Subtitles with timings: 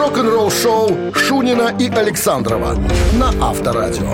[0.00, 2.74] рок-н-ролл-шоу Шунина и Александрова
[3.12, 4.10] на Авторадио.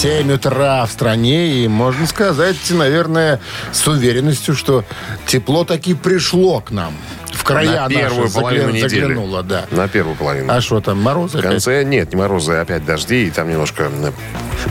[0.00, 3.40] 7 утра в стране, и можно сказать, наверное,
[3.72, 4.84] с уверенностью, что
[5.26, 6.92] тепло таки пришло к нам.
[7.40, 9.00] В края На первую наши половину заглянул- недели.
[9.00, 9.64] заглянуло, да.
[9.70, 10.52] На первую половину.
[10.52, 11.38] А что там, морозы?
[11.38, 11.50] В опять?
[11.52, 13.90] конце нет, не морозы, опять дожди, и там немножко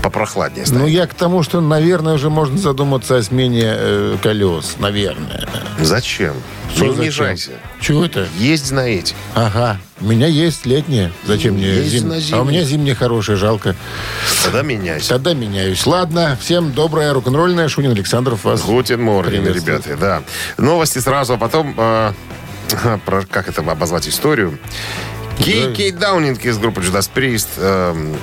[0.04, 0.90] попрохладнее Ну, станет.
[0.90, 4.76] я к тому, что, наверное, уже можно задуматься о смене э, колес.
[4.78, 5.48] Наверное.
[5.80, 6.36] Зачем?
[6.76, 7.02] Что не зачем?
[7.02, 7.52] унижайся.
[7.82, 8.27] Чего это?
[8.38, 9.16] Есть на эти.
[9.34, 9.80] Ага.
[9.99, 11.12] У меня есть летнее.
[11.26, 13.76] Зачем мне Есть зим- на А у меня зимнее хорошее, жалко.
[14.44, 15.10] Тогда меняйся.
[15.10, 15.86] Тогда меняюсь.
[15.88, 17.68] Ладно, всем доброе рок-н-ролльное.
[17.68, 18.62] Шунин Александров вас.
[18.62, 20.22] Гутен Морген, ребята, да.
[20.58, 22.12] Новости сразу, а потом э,
[23.05, 24.58] про как это обозвать историю.
[25.38, 28.16] Кей, Кей Даунинг из группы Judas Priest э,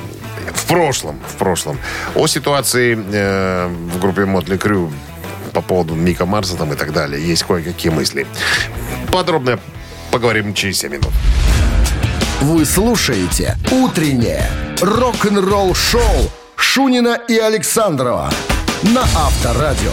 [0.55, 1.79] в прошлом, в прошлом,
[2.15, 4.93] о ситуации э, в группе Мотли Крю
[5.53, 7.27] по поводу Мика Марса там и так далее.
[7.27, 8.27] Есть кое-какие мысли.
[9.11, 9.59] Подробно
[10.11, 11.13] поговорим через 7 минут.
[12.43, 14.51] Вы слушаете «Утреннее
[14.83, 18.31] рок-н-ролл-шоу» Шунина и Александрова
[18.83, 19.93] на Авторадио.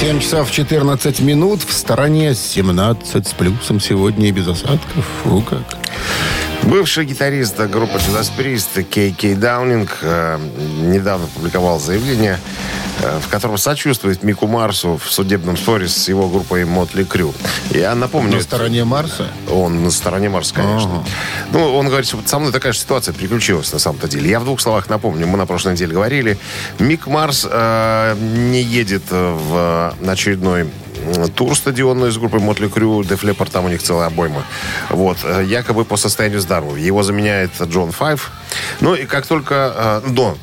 [0.00, 1.62] 7 часов 14 минут.
[1.62, 5.04] В стороне 17 с плюсом сегодня и без осадков.
[5.22, 5.78] Фу как.
[6.66, 10.38] Бывший гитарист группы Judas Priest Кей Кей Даунинг э,
[10.80, 12.38] недавно публиковал заявление,
[13.02, 17.34] э, в котором сочувствует Мику Марсу в судебном споре с его группой Мотли Крю.
[17.70, 18.36] Я напомню...
[18.36, 19.28] На стороне Марса?
[19.50, 21.04] Он на стороне Марса, конечно.
[21.52, 24.30] Ну, он говорит, что со мной такая же ситуация приключилась на самом-то деле.
[24.30, 26.38] Я в двух словах напомню, мы на прошлой неделе говорили.
[26.78, 30.70] Мик Марс э, не едет в очередной м,
[31.34, 34.44] тур стадионный с группой Мотли Крю, Def Leppard, там у них целая обойма.
[34.90, 36.84] Вот, э, якобы по состоянию здоровья.
[36.84, 38.32] Его заменяет Джон Файв.
[38.80, 40.02] Ну, и как только...
[40.04, 40.36] э, но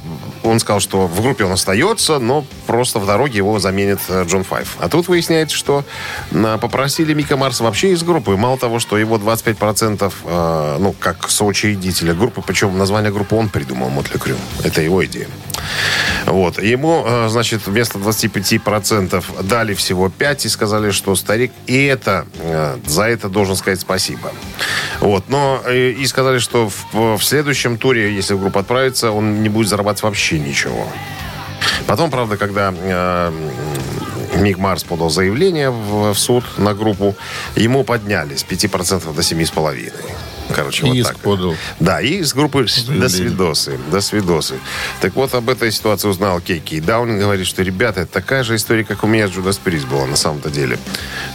[0.44, 4.44] он сказал, что в группе он остается, но просто в дороге его заменит э, Джон
[4.44, 4.76] Файв.
[4.80, 5.84] А тут выясняется, что
[6.32, 8.36] э, попросили Мика Марса вообще из группы.
[8.38, 13.90] Мало того, что его 25%, э, ну, как соучредителя группы, причем название группы он придумал,
[13.90, 14.38] Мотли Крю.
[14.64, 15.28] Это его идея.
[16.26, 16.62] Вот.
[16.62, 22.78] Ему, э, значит, вместо 25% дали всего 5 и сказали, что старик и это, э,
[22.86, 24.32] за это должен сказать спасибо.
[25.02, 25.30] Вот.
[25.30, 29.68] Но э, и сказали, что в, в следующем туре, если группа отправится, он не будет
[29.68, 30.88] зарабатывать вообще ничего.
[31.88, 33.32] Потом, правда, когда э,
[34.36, 37.16] Мик Марс подал заявление в, в суд на группу,
[37.56, 39.92] ему подняли с 5% до 7,5%.
[40.54, 41.18] Короче, вот Иск так.
[41.20, 41.56] подал.
[41.80, 43.80] Да, и из группы «До свидосы».
[43.92, 44.56] До свидосы.
[45.02, 46.76] Так вот, об этой ситуации узнал Кейки.
[46.76, 49.84] И Даунинг говорит, что, ребята, это такая же история, как у меня с Джудас Приз
[49.86, 50.78] была на самом-то деле.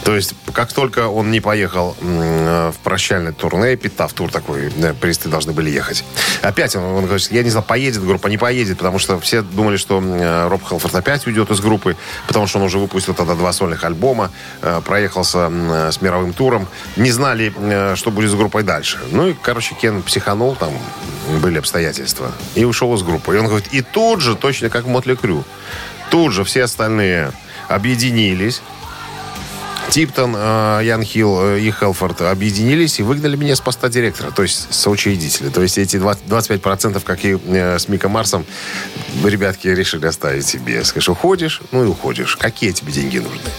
[0.03, 4.93] То есть, как только он не поехал э, в прощальный турне, Питав тур такой, да,
[4.93, 6.03] Присты должны были ехать.
[6.41, 9.77] Опять он, он говорит, я не знал, поедет группа, не поедет, потому что все думали,
[9.77, 11.95] что э, Роб Хелфорд опять уйдет из группы,
[12.27, 15.49] потому что он уже выпустил тогда два сольных альбома, э, проехался
[15.91, 16.67] с мировым туром.
[16.95, 17.53] Не знали,
[17.95, 18.97] что будет с группой дальше.
[19.11, 20.71] Ну и, короче, Кен психанул, там
[21.41, 23.35] были обстоятельства, и ушел из группы.
[23.35, 25.43] И он говорит, и тут же, точно как Мотли Крю,
[26.09, 27.31] тут же все остальные
[27.67, 28.61] объединились,
[29.97, 34.43] Типтон, э, Ян Хилл э, и Хелфорд объединились и выгнали меня с поста директора, то
[34.43, 35.49] есть соучредителя.
[35.49, 38.45] То есть эти 20 25%, как и э, с Миком Марсом,
[39.25, 40.83] ребятки решили оставить себе.
[40.83, 42.35] Скажешь, уходишь, ну и уходишь.
[42.35, 43.49] Какие тебе деньги нужны?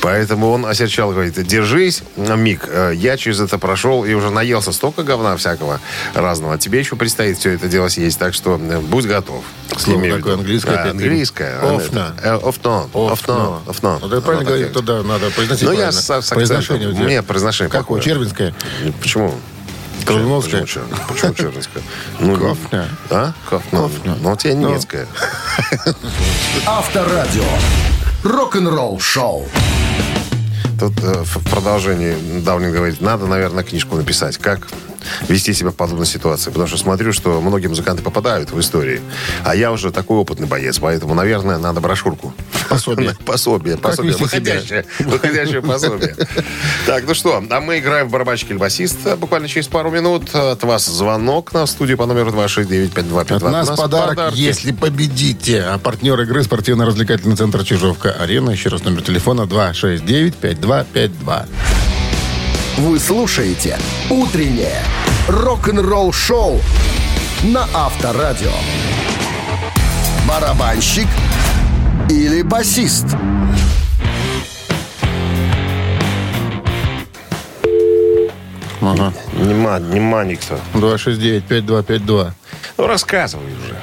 [0.00, 5.36] Поэтому он осерчал, говорит, держись, Мик, я через это прошел и уже наелся столько говна
[5.36, 5.80] всякого
[6.14, 6.56] разного.
[6.56, 9.42] Тебе еще предстоит все это дело съесть, так что будь готов.
[9.76, 11.58] Слово такое английское Да, английское.
[11.58, 12.12] Офно.
[12.22, 12.90] Офно.
[12.94, 13.62] Офно.
[13.66, 13.98] Офно.
[14.00, 14.68] Вот это правильно такое.
[14.68, 16.00] туда надо произносить Ну, я правильно.
[16.22, 16.30] с- с.
[16.30, 17.06] Произношение у У тебя.
[17.06, 18.00] меня произношение Какое?
[18.00, 18.02] плохое.
[18.04, 18.54] Червинское?
[19.00, 19.34] Почему?
[20.04, 20.62] Колымовское?
[20.62, 21.82] Почему, почему чернское?
[22.20, 22.88] Ну, Кофна.
[23.10, 23.32] А?
[23.48, 23.78] Кофна.
[23.80, 24.16] Кофна.
[24.20, 25.06] Ну, у тебя немецкая.
[26.66, 27.44] Авторадио.
[28.24, 29.48] Рок-н-ролл-шоу.
[30.78, 34.68] Тут э, в продолжении Даунинг говорит, надо, наверное, книжку написать, как
[35.28, 36.50] вести себя в подобной ситуации.
[36.50, 39.00] Потому что смотрю, что многие музыканты попадают в истории.
[39.44, 42.34] А я уже такой опытный боец, поэтому, наверное, надо брошюрку.
[42.68, 43.14] Пособие.
[43.24, 43.76] Пособие.
[43.76, 44.16] Пособие.
[44.16, 44.84] Выходящее.
[45.00, 46.16] Выходящее пособие.
[46.86, 48.98] Так, ну что, а мы играем в барабанщик или басист.
[49.16, 53.34] Буквально через пару минут от вас звонок на студию по номеру 269-5252.
[53.34, 54.38] От нас подарок, подарки.
[54.38, 55.62] если победите.
[55.62, 58.50] А партнер игры спортивно-развлекательный центр Чижовка-Арена.
[58.50, 61.46] Еще раз номер телефона 269-5252.
[62.80, 63.78] Вы слушаете
[64.08, 64.82] «Утреннее
[65.28, 66.62] рок-н-ролл-шоу»
[67.42, 68.54] на Авторадио.
[70.26, 71.06] Барабанщик
[72.08, 73.04] или басист?
[78.80, 79.12] Ага.
[79.34, 80.58] Нема, нема никто.
[80.72, 82.32] 269-5252.
[82.78, 83.76] Ну, рассказывай уже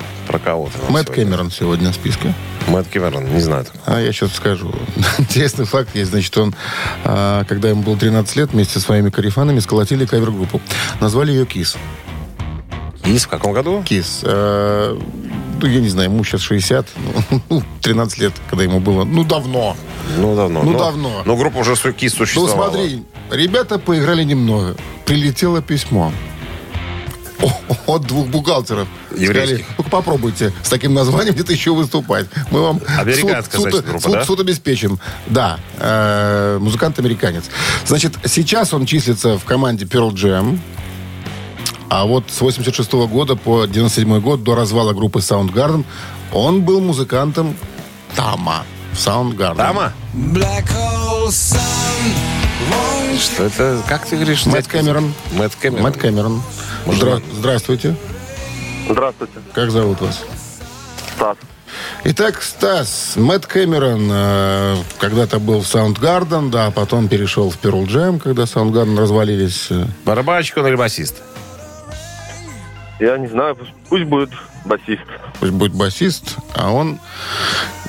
[0.47, 0.77] кого-то.
[0.89, 1.25] Мэтт сегодня.
[1.25, 2.33] Кэмерон сегодня в списке.
[2.67, 3.65] Мэтт Кэмерон, не знаю.
[3.85, 4.73] А я сейчас скажу.
[5.17, 6.11] Интересный факт есть.
[6.11, 6.55] Значит, он,
[7.03, 10.61] а, когда ему было 13 лет, вместе со своими карифанами сколотили кавер-группу.
[11.01, 11.75] Назвали ее «Кис».
[13.03, 13.83] Кис в каком году?
[13.85, 14.21] Кис.
[14.23, 14.97] А,
[15.61, 16.87] ну, я не знаю, ему сейчас 60.
[17.49, 19.03] Ну, 13 лет, когда ему было.
[19.03, 19.75] Ну, давно.
[20.17, 20.63] Ну, давно.
[20.63, 21.23] Ну, Но- давно.
[21.25, 22.71] Но группа уже свой кис Ну, существовала.
[22.71, 24.77] смотри, ребята поиграли немного.
[25.05, 26.13] Прилетело письмо.
[27.85, 28.87] От двух бухгалтеров.
[29.15, 29.57] Еврейских.
[29.57, 32.27] Сказали, «Ну, попробуйте с таким названием где-то еще выступать.
[32.51, 34.25] Мы вам Американская, суд, значит, группа, суд- да?
[34.25, 34.99] суд обеспечим.
[35.27, 37.45] Да, э, музыкант-американец.
[37.85, 40.59] Значит, сейчас он числится в команде Pearl Jam.
[41.89, 45.85] А вот с 86 года по 97 год, до развала группы Soundgarden,
[46.33, 47.55] он был музыкантом
[48.15, 48.65] Тама.
[48.93, 49.57] Soundgarden.
[49.57, 49.93] Тама?
[50.13, 52.46] Black hole sun
[53.19, 53.81] Что это?
[53.87, 54.45] Как ты говоришь?
[54.45, 54.67] Мэтт?
[54.67, 55.13] Кэмерон.
[55.33, 55.83] Мэтт Кэмерон.
[55.83, 56.41] Мэтт Кэмерон.
[56.85, 57.95] Здра- Здравствуйте.
[58.89, 60.23] Здравствуйте, Как зовут вас?
[61.15, 61.37] Стас.
[62.05, 67.85] Итак, Стас, Мэтт Кэмерон э, когда-то был в Soundgarden, да, а потом перешел в Pearl
[67.87, 69.67] Jam, когда Soundgarden развалились.
[69.71, 71.15] Э, Барабанщик он или басист?
[72.99, 73.57] Я не знаю,
[73.89, 74.29] пусть будет
[74.67, 75.01] басист.
[75.39, 76.99] Пусть будет басист, а он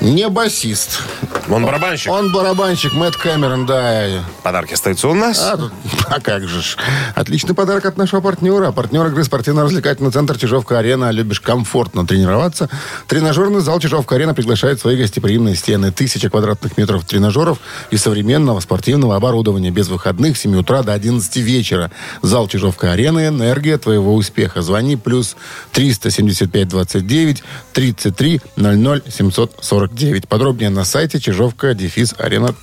[0.00, 1.02] не басист.
[1.50, 2.12] Он барабанщик.
[2.12, 4.06] Он барабанщик Мэтт Кэмерон, да.
[4.42, 5.40] Подарки остаются у нас.
[5.42, 5.72] А, тут-
[6.08, 6.76] а как же ж.
[7.16, 8.70] Отличный подарок от нашего партнера.
[8.70, 11.10] Партнер игры спортивно-развлекательный центр Чижовка-Арена.
[11.10, 12.68] Любишь комфортно тренироваться?
[13.08, 15.90] Тренажерный зал Чижовка-Арена приглашает в свои гостеприимные стены.
[15.90, 17.58] Тысяча квадратных метров тренажеров
[17.90, 19.70] и современного спортивного оборудования.
[19.70, 21.90] Без выходных с 7 утра до 11 вечера.
[22.22, 23.28] Зал Чижовка-Арена.
[23.28, 24.62] Энергия твоего успеха.
[24.62, 25.34] Звони плюс
[25.72, 27.42] 375 29
[27.72, 30.28] 33 00 749.
[30.28, 32.54] Подробнее на сайте чижовка дефис арена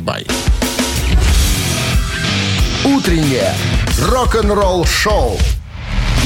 [0.00, 0.26] бай.
[2.84, 3.52] Утреннее
[4.00, 5.38] рок-н-ролл-шоу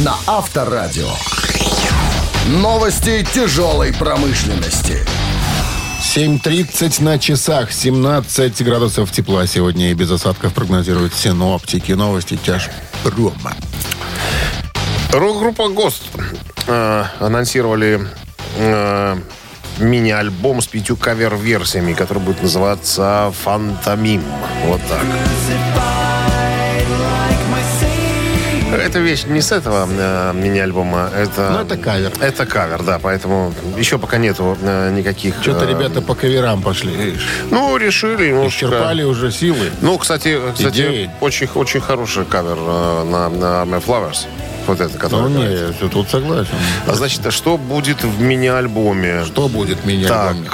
[0.01, 1.11] на Авторадио.
[2.49, 5.07] Новости тяжелой промышленности.
[6.15, 11.93] 7.30 на часах, 17 градусов тепла сегодня и без осадков прогнозируют синоптики.
[11.93, 13.55] Новости тяжпрома.
[15.13, 16.03] Рок-группа ГОСТ
[16.69, 18.01] э, анонсировали
[18.59, 19.17] э,
[19.79, 24.23] мини-альбом с пятью кавер-версиями, который будет называться «Фантомим».
[24.67, 25.03] Вот так.
[28.73, 31.11] Эта вещь не с этого э, мини-альбома.
[31.17, 32.13] Это, Ну, это кавер.
[32.21, 32.99] Это кавер, да.
[32.99, 35.35] Поэтому еще пока нету э, никаких...
[35.43, 36.93] Что-то э, ребята по каверам пошли.
[36.95, 37.27] видишь.
[37.51, 38.67] Ну, решили немножко...
[38.67, 39.71] Исчерпали уже силы.
[39.81, 41.11] Ну, кстати, кстати Идеи.
[41.21, 44.27] очень, очень хороший кавер э, на, на My Flowers.
[44.67, 45.31] Вот это, Ну, который...
[45.31, 45.75] не, играет.
[45.81, 46.55] я тут согласен.
[46.87, 49.25] А значит, а что будет в мини-альбоме?
[49.25, 50.45] Что будет меня Так, м,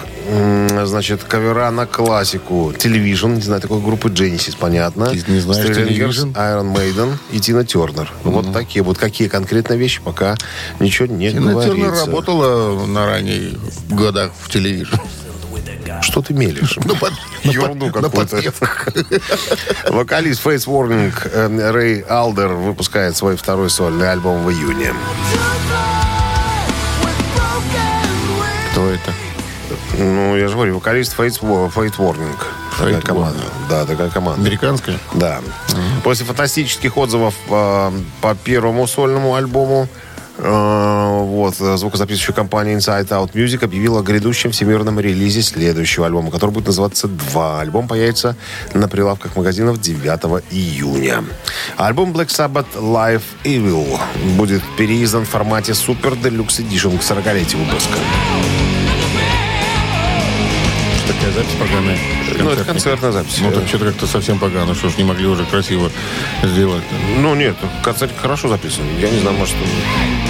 [0.85, 2.73] значит, кавера на классику.
[2.77, 5.07] Television, не знаю, такой группы Genesis, понятно.
[5.07, 6.33] Ты не знаешь Television?
[6.33, 8.13] Iron Maiden и Тина Тернер.
[8.25, 8.99] Вот такие вот.
[8.99, 10.37] Какие конкретные вещи, пока
[10.81, 11.77] ничего не Тина говорится.
[11.77, 13.55] Тернер работала на ранних
[13.89, 15.01] годах в телевизоре.
[16.03, 16.79] Что ты мелешь?
[16.85, 17.13] Ну, под-
[17.43, 18.43] Ерунду на какую-то.
[19.93, 24.93] Вокалист Face Warning э, Рэй Алдер выпускает свой второй сольный альбом в июне.
[28.73, 29.26] Кто это?
[29.99, 32.37] Ну, я же говорю, вокалист Fate Warning.
[32.79, 33.41] Такая команда.
[33.71, 34.41] Да, такая команда.
[34.43, 34.99] Американская?
[35.15, 35.41] Да.
[36.05, 39.89] После фантастических отзывов э, по первому сольному альбому
[40.37, 46.51] э, вот, звукозаписывающая компания Inside Out Music объявила о грядущем всемирном релизе следующего альбома, который
[46.51, 47.61] будет называться «Два».
[47.61, 48.37] Альбом появится
[48.75, 51.25] на прилавках магазинов 9 июня.
[51.79, 53.99] Альбом Black Sabbath Live Evil
[54.37, 57.99] будет переиздан в формате Super Deluxe Edition к 40-летию выпуска.
[61.07, 61.99] Такая запись поганая.
[62.39, 63.39] Ну, это концертная запись.
[63.41, 64.75] Ну, так что-то как-то совсем погано.
[64.75, 65.91] Что ж, не могли уже красиво
[66.43, 66.83] сделать.
[67.19, 68.85] Ну, нет, концерт хорошо записан.
[69.01, 69.55] Я не знаю, может,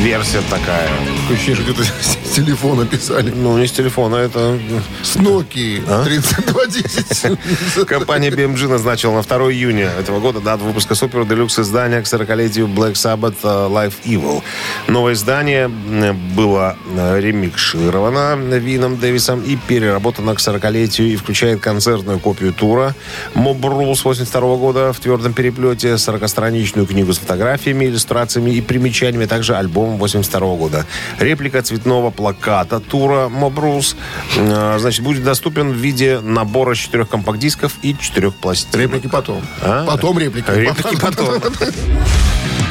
[0.01, 0.89] версия такая.
[1.31, 3.31] Ощущение, что где-то с телефона писали.
[3.35, 4.59] Ну, не с телефона, это...
[5.03, 6.05] С Nokia А?
[6.05, 7.87] 3210.
[7.87, 12.67] Компания BMG назначила на 2 июня этого года дату выпуска супер делюкс издания к 40-летию
[12.67, 14.43] Black Sabbath э, Live Evil.
[14.89, 22.19] Новое издание м, было э, ремикшировано Вином Дэвисом и переработано к 40-летию и включает концертную
[22.19, 22.95] копию тура
[23.35, 29.57] Rules 82 года в твердом переплете, 40-страничную книгу с фотографиями, иллюстрациями и примечаниями, а также
[29.57, 30.87] альбом 82 года.
[31.19, 33.97] Реплика цветного плаката тура Rules
[34.37, 38.77] э, значит, будет доступен в виде набора четырех компакт-дисков и четырех пластинок.
[38.77, 39.43] Реплики потом.
[39.63, 39.87] А?
[39.87, 40.51] Потом реплики.
[40.51, 41.41] Реплики потом.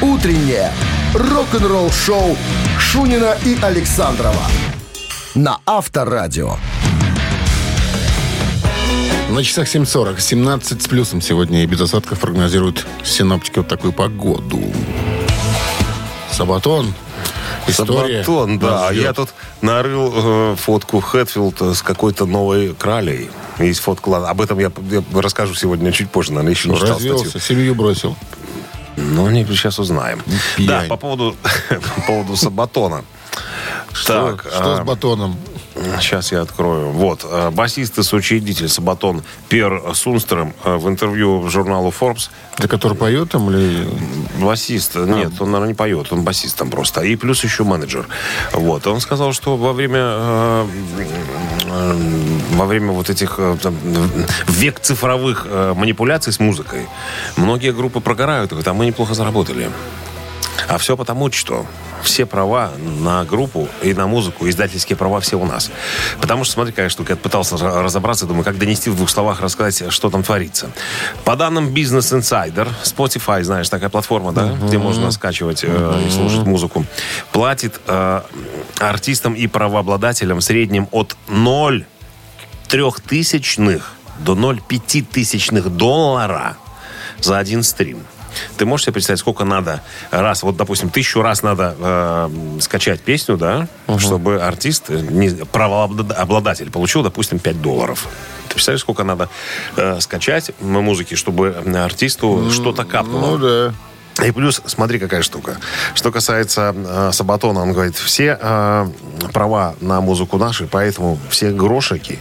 [0.02, 0.72] Утреннее
[1.14, 2.36] рок-н-ролл-шоу
[2.78, 4.42] Шунина и Александрова
[5.36, 6.56] на Авторадио.
[9.30, 10.20] На часах 7.40.
[10.20, 14.62] 17 с плюсом сегодня и без осадков прогнозируют синоптики вот такую погоду.
[16.30, 16.94] Сабатон.
[17.66, 18.22] История.
[18.24, 18.90] Сабатон, да.
[18.92, 23.28] Я тут нарыл э, фотку Хэтфилд с какой-то новой кралей.
[23.58, 24.08] Есть фотка.
[24.10, 27.40] Ладно, об этом я, я расскажу сегодня чуть позже, наверное, еще не читал Развелся, статью.
[27.40, 28.16] семью бросил.
[28.96, 30.22] Ну, не, сейчас узнаем.
[30.56, 30.68] пьянь.
[30.68, 31.36] Да, по поводу,
[31.96, 33.04] по поводу Сабатона.
[33.92, 35.36] Что, Так, что а, с батоном?
[36.00, 36.90] Сейчас я открою.
[36.90, 37.24] Вот.
[37.24, 43.30] э, Басист и соучредитель Сабатон Пер Сунстром э, в интервью журналу Forbes Ты который поет
[43.30, 43.86] там или...
[44.40, 44.96] Басист.
[44.96, 46.12] Нет, он, наверное, не поет.
[46.12, 47.00] Он басист там просто.
[47.02, 48.06] И плюс еще менеджер.
[48.52, 48.86] Вот.
[48.86, 50.66] Он сказал, что во время э,
[51.64, 51.96] э,
[52.52, 53.76] во время вот этих э, там,
[54.48, 56.86] век цифровых э, манипуляций с музыкой
[57.36, 58.50] многие группы прогорают.
[58.50, 59.70] Говорят, а мы неплохо заработали.
[60.68, 61.66] А все потому, что
[62.02, 65.70] все права на группу и на музыку, издательские права все у нас.
[66.20, 69.92] Потому что, смотри, какая штука, я пытался разобраться, думаю, как донести в двух словах, рассказать,
[69.92, 70.70] что там творится.
[71.24, 76.46] По данным Business Insider, Spotify, знаешь, такая платформа, да, где можно скачивать э, и слушать
[76.46, 76.84] музыку,
[77.32, 78.22] платит э,
[78.78, 81.86] артистам и правообладателям в среднем от 0
[82.68, 86.56] трехтысячных до 0,5 тысячных доллара
[87.20, 88.02] за один стрим.
[88.56, 93.36] Ты можешь себе представить, сколько надо раз, вот, допустим, тысячу раз надо э, скачать песню,
[93.36, 98.08] да, чтобы артист, э, не, правообладатель получил, допустим, 5 долларов.
[98.48, 99.28] Ты представляешь, сколько надо
[99.76, 103.36] э, скачать музыки, чтобы артисту что-то капнуло?
[103.36, 103.74] Ну да.
[104.24, 105.58] И плюс, смотри, какая штука.
[105.94, 108.88] Что касается э, Сабатона, он говорит, все э,
[109.32, 112.18] права на музыку наши, поэтому все грошики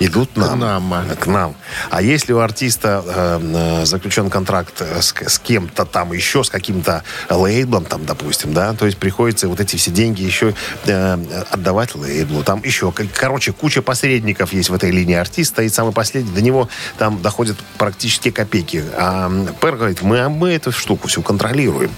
[0.00, 0.58] идут нам.
[0.60, 1.04] нам, а.
[1.16, 1.54] К нам.
[1.90, 3.40] А если у артиста э,
[3.82, 8.72] э, заключен контракт э, с, с кем-то там еще, с каким-то лейблом, там, допустим, да,
[8.74, 10.54] то есть приходится вот эти все деньги еще
[10.86, 11.18] э,
[11.50, 12.42] отдавать лейблу.
[12.42, 15.14] Там еще, к- короче, куча посредников есть в этой линии.
[15.16, 18.84] Артист стоит самый последний, до него там доходят практически копейки.
[18.96, 21.90] А м, Пэр говорит, мы, а мы эту штуку всю контролируем.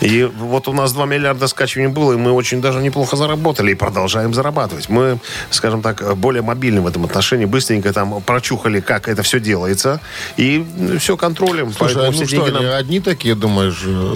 [0.00, 3.74] И вот у нас 2 миллиарда скачиваний было, и мы очень даже неплохо заработали и
[3.74, 4.88] продолжаем зарабатывать.
[4.88, 5.18] Мы,
[5.50, 10.00] скажем так, более мобильны в этом отношении, быстренько там прочухали, как это все делается,
[10.36, 10.64] и
[10.98, 11.72] все контролем.
[11.72, 13.82] Слушай, а ну что, нам- одни такие, думаешь?
[13.84, 14.14] э,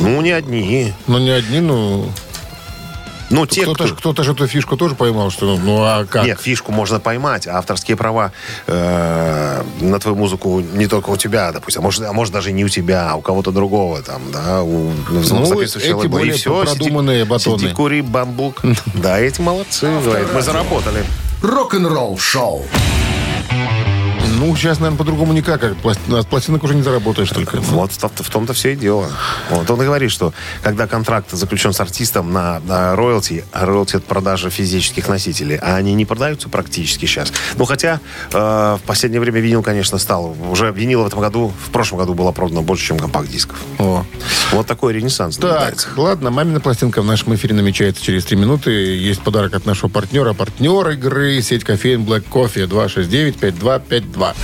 [0.00, 0.92] Ну, не одни.
[1.06, 2.06] Ну, не одни, ну...
[3.34, 3.86] Ну, те, Кто-то, кто...
[3.88, 6.24] же, кто-то же эту фишку тоже поймал, что ну, ну а как?
[6.24, 8.30] Нет, фишку можно поймать, а авторские права
[8.68, 12.64] э, на твою музыку не только у тебя, допустим, а может, а может даже не
[12.64, 16.04] у тебя, а у кого-то другого там, да, у ну, соответствующего эти лейбла.
[16.04, 17.58] И более всё, сиди- продуманные батоны.
[17.58, 18.62] Сиди, кури, бамбук.
[18.94, 21.04] Да, эти молодцы, говорит, мы заработали.
[21.42, 22.64] Рок-н-ролл шоу.
[24.38, 25.62] Ну, сейчас, наверное, по-другому никак.
[25.64, 27.60] От пластинок уже не заработаешь только.
[27.60, 29.10] Вот в, том-то все и дело.
[29.50, 33.96] Вот он и говорит, что когда контракт заключен с артистом на, на роялти, а роялти
[33.96, 37.32] от продажи физических носителей, а они не продаются практически сейчас.
[37.56, 38.00] Ну, хотя
[38.32, 40.36] э, в последнее время винил, конечно, стал.
[40.50, 43.58] Уже винила в этом году, в прошлом году было продано больше, чем компакт-дисков.
[43.78, 44.04] О.
[44.52, 45.88] Вот такой ренессанс наблюдается.
[45.88, 48.70] Так, ладно, мамина пластинка в нашем эфире намечается через три минуты.
[48.70, 50.32] Есть подарок от нашего партнера.
[50.32, 52.66] Партнер игры сеть кофеин Black Coffee
[54.32, 54.34] 269-5252.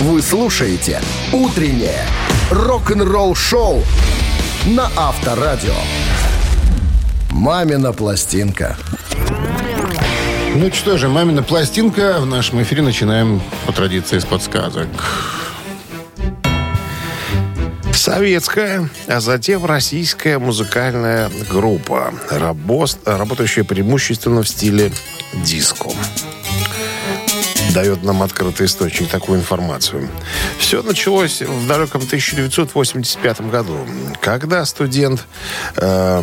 [0.00, 1.00] Вы слушаете
[1.32, 2.04] «Утреннее
[2.50, 3.82] рок-н-ролл-шоу»
[4.66, 5.74] на Авторадио.
[7.30, 8.76] «Мамина пластинка».
[10.56, 12.20] Ну что же, мамина пластинка.
[12.20, 14.88] В нашем эфире начинаем по традиции с подсказок.
[17.92, 24.92] Советская, а затем российская музыкальная группа, работ- работающая преимущественно в стиле
[25.32, 25.90] диско.
[27.74, 30.08] Дает нам открытый источник такую информацию.
[30.58, 33.76] Все началось в далеком 1985 году,
[34.20, 35.26] когда студент,
[35.76, 36.22] э,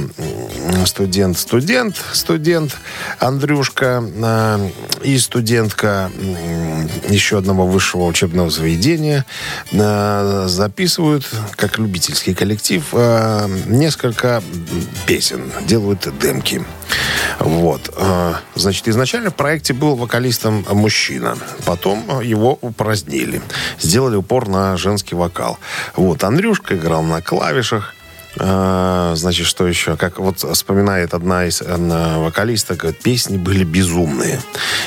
[0.85, 2.77] студент, студент, студент
[3.19, 4.69] Андрюшка э,
[5.03, 9.25] и студентка м, еще одного высшего учебного заведения
[9.73, 14.41] э, записывают, как любительский коллектив, э, несколько
[15.05, 16.63] песен, делают демки.
[17.39, 17.93] Вот.
[17.97, 21.37] Э, Значит, изначально в проекте был вокалистом мужчина.
[21.65, 23.41] Потом э, его упразднили.
[23.79, 25.57] Сделали упор на женский вокал.
[25.95, 26.23] Вот.
[26.23, 27.95] Андрюшка играл на клавишах.
[28.37, 29.97] Э, Значит, что еще?
[29.97, 34.39] Как вот вспоминает одна из э, вокалисток, песни были безумные.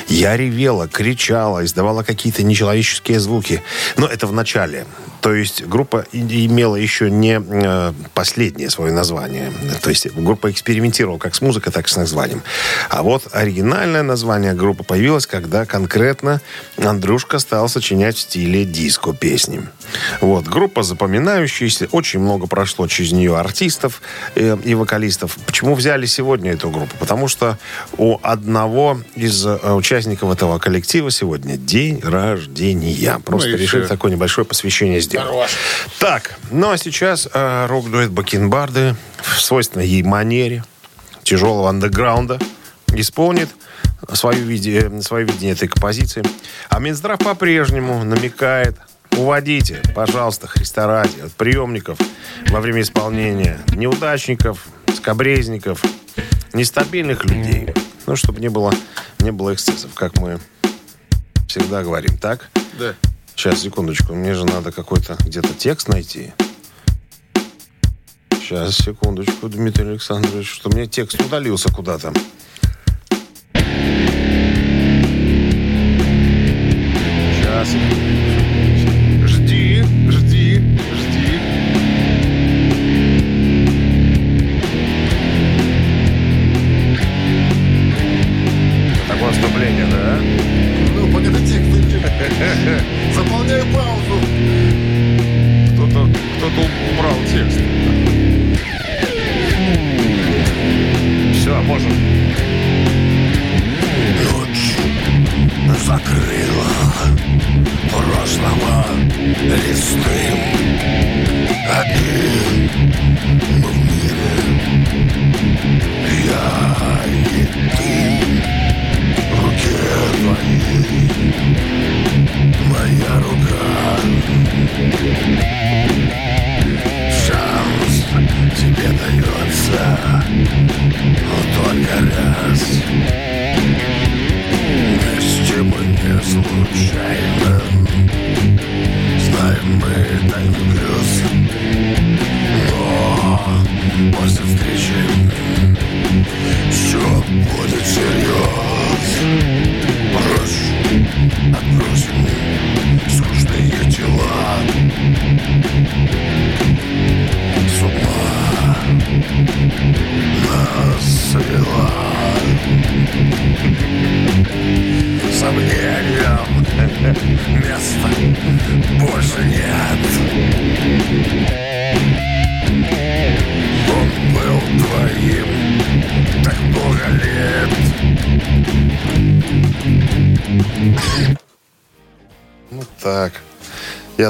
[0.09, 3.63] Я ревела, кричала, издавала какие-то нечеловеческие звуки.
[3.97, 4.87] Но это в начале.
[5.21, 9.53] То есть группа имела еще не э, последнее свое название.
[9.83, 12.43] То есть группа экспериментировала как с музыкой, так и с названием.
[12.89, 16.41] А вот оригинальное название группы появилось, когда конкретно
[16.77, 19.63] Андрюшка стал сочинять в стиле диско песни.
[20.21, 20.47] Вот.
[20.47, 21.89] Группа запоминающаяся.
[21.91, 24.03] Очень много прошло через нее ее артистов
[24.35, 25.37] э, и вокалистов.
[25.47, 26.97] Почему взяли сегодня эту группу?
[26.99, 27.59] Потому что
[27.97, 33.21] у одного из э, участников этого коллектива сегодня день рождения.
[33.25, 35.51] Просто и решили такое небольшое посвящение сделать.
[35.99, 40.65] Так, ну а сейчас э, рок-дуэт Бакенбарды в свойственной ей манере
[41.23, 42.39] тяжелого андеграунда
[42.93, 43.49] исполнит
[44.13, 46.23] свое, виде, свое видение этой композиции.
[46.69, 48.77] А Минздрав по-прежнему намекает,
[49.17, 51.99] уводите, пожалуйста, Христа ради, от приемников
[52.49, 55.83] во время исполнения неудачников, скобрезников,
[56.53, 57.75] нестабильных людей.
[58.07, 58.73] Ну, чтобы не было,
[59.21, 60.39] не было эксцессов, как мы
[61.49, 62.51] всегда говорим, так?
[62.79, 62.95] Да.
[63.35, 66.33] Сейчас, секундочку, мне же надо какой-то где-то текст найти.
[68.31, 72.13] Сейчас, секундочку, Дмитрий Александрович, что мне текст удалился куда-то.
[77.65, 77.69] Сейчас.
[77.69, 78.24] Жди,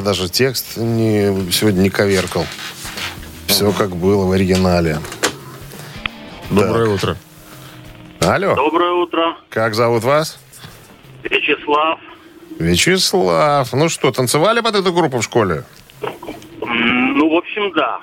[0.04, 2.46] даже текст не, сегодня не коверкал.
[3.46, 5.00] Все как было в оригинале.
[6.50, 7.16] Доброе утро.
[8.20, 9.36] Алло, Доброе утро.
[9.48, 10.38] как зовут вас?
[11.24, 11.98] Вячеслав.
[12.58, 13.72] Вячеслав.
[13.72, 15.64] Ну что, танцевали под эту группу в школе?
[16.60, 17.98] Ну, в общем, да.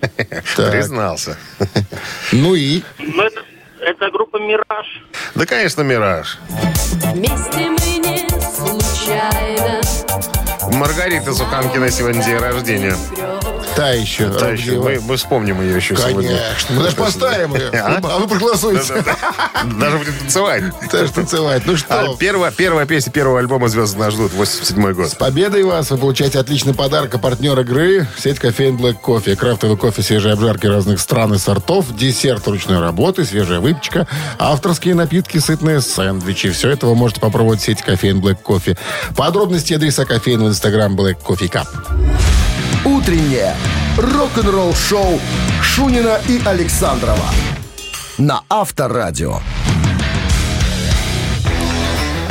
[0.56, 0.72] Так.
[0.72, 1.38] Признался.
[2.32, 2.82] Ну и?
[2.98, 3.40] Но это,
[3.80, 5.02] это группа «Мираж».
[5.34, 6.38] Да, конечно, «Мираж».
[7.14, 9.80] Вместе мы не случайно
[10.72, 12.96] Маргарита Суханкина сегодня день рождения.
[13.76, 14.28] Та еще.
[14.28, 14.84] Да, еще Рабдева.
[14.84, 16.28] мы, мы вспомним ее еще сегодня.
[16.28, 16.76] Конечно.
[16.76, 17.68] Мы даже поставим ее.
[17.74, 18.00] А?
[18.02, 19.04] А вы проголосуете.
[19.78, 20.64] Даже будет танцевать.
[20.90, 21.62] Даже танцевать.
[21.66, 25.10] Ну А что, первая, первая песня первого альбома «Звезды нас ждут», 87 год.
[25.10, 25.90] С победой вас!
[25.90, 27.14] Вы получаете отличный подарок.
[27.14, 29.36] А партнер игры– сеть кофеин Black Coffee.
[29.36, 34.06] Крафтовый кофе, свежие обжарки разных стран и сортов, десерт ручной работы, свежая выпечка,
[34.38, 36.50] авторские напитки, сытные сэндвичи.
[36.50, 38.78] Все это вы можете попробовать в сети кофеин Black Coffee.
[39.16, 41.66] Подробности адреса кофеин в инстаграм Black Coffee Cup.
[42.86, 43.52] Утреннее
[43.98, 45.20] рок-н-ролл-шоу
[45.60, 47.26] Шунина и Александрова
[48.16, 49.40] на Авторадио.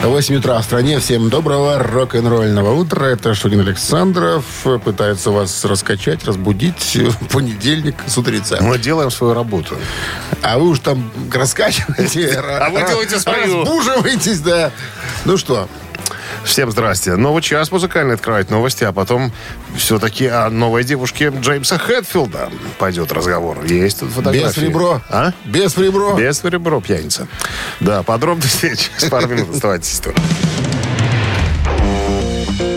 [0.01, 0.99] 8 утра в стране.
[0.99, 3.07] Всем доброго рок-н-ролльного утра.
[3.07, 4.45] Это Шунин Александров.
[4.85, 8.59] Пытается вас раскачать, разбудить в понедельник с утреца.
[8.61, 9.75] Мы делаем свою работу.
[10.41, 12.39] А вы уж там раскачиваете.
[12.61, 13.63] А вы делаете свою.
[13.63, 14.71] Разбуживаетесь, да.
[15.25, 15.67] Ну что,
[16.45, 17.15] Всем здрасте.
[17.15, 19.31] Новый час музыкальный открывает новости, а потом
[19.75, 23.65] все-таки о новой девушке Джеймса Хэтфилда пойдет разговор.
[23.65, 24.45] Есть тут фотографии.
[24.45, 25.01] без ребро.
[25.09, 25.31] А?
[25.43, 26.15] Без ребро.
[26.15, 27.27] Без ребро, пьяница.
[27.79, 29.55] Да, подробности через пару минут.
[29.55, 30.13] Оставайтесь тут.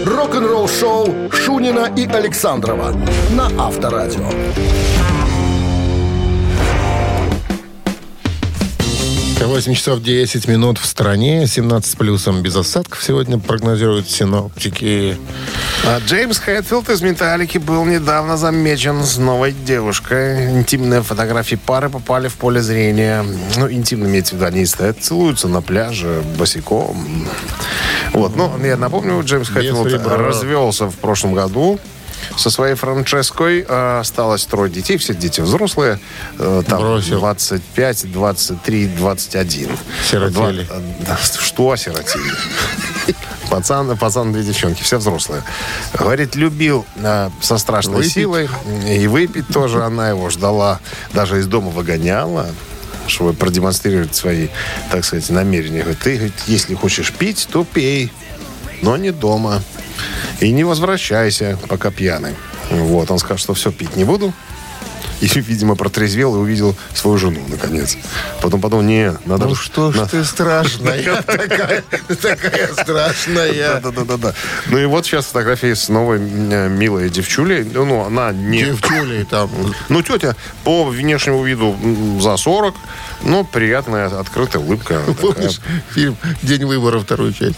[0.06, 2.96] Рок-н-ролл-шоу Шунина и Александрова
[3.30, 4.30] на Авторадио.
[9.46, 11.46] 8 часов 10 минут в стране.
[11.46, 15.16] 17 с плюсом без осадков сегодня прогнозируют синоптики.
[15.86, 20.50] А Джеймс Хэтфилд из «Металлики» был недавно замечен с новой девушкой.
[20.50, 23.24] Интимные фотографии пары попали в поле зрения.
[23.56, 27.26] Ну, интимно имеется в виду, они стоят, целуются на пляже босиком.
[28.12, 31.78] Вот, ну, я напомню, Джеймс Хэтфилд развелся в прошлом году
[32.36, 33.64] со своей Франческой.
[33.68, 35.98] А, Осталось трое детей, все дети взрослые.
[36.38, 37.18] Э, Там Бросил.
[37.18, 39.70] 25, 23, 21.
[40.10, 40.64] Сиротели.
[40.64, 42.32] Два- э, Что осиротели?
[43.50, 45.42] Пацан, пацан, две девчонки, все взрослые.
[45.94, 48.12] Говорит, любил э, со страшной Выпить.
[48.12, 48.48] силой.
[48.86, 50.80] И выпить тоже она его ждала.
[51.14, 52.46] Даже из дома выгоняла
[53.06, 54.48] чтобы продемонстрировать свои,
[54.90, 55.80] так сказать, намерения.
[55.80, 58.12] Говорит, ты, говорит, если хочешь пить, то пей,
[58.82, 59.62] но не дома.
[60.40, 62.34] И не возвращайся, пока пьяный.
[62.70, 64.32] Вот, он сказал, что все, пить не буду.
[65.20, 67.96] И, видимо, протрезвел и увидел свою жену, наконец.
[68.40, 69.46] Потом подумал, не, надо...
[69.46, 71.82] Ну что ж на- ты страшная такая,
[72.22, 73.80] такая страшная.
[73.80, 74.34] Да-да-да.
[74.66, 77.64] Ну и вот сейчас фотографии с новой э, милой девчулей.
[77.64, 78.64] Ну, она не...
[78.66, 79.50] Девчули там.
[79.88, 81.76] Ну, тетя по внешнему виду
[82.20, 82.74] за 40,
[83.24, 85.02] но приятная, открытая улыбка.
[85.20, 85.60] Помнишь
[85.92, 87.56] фильм «День выборов» вторую часть?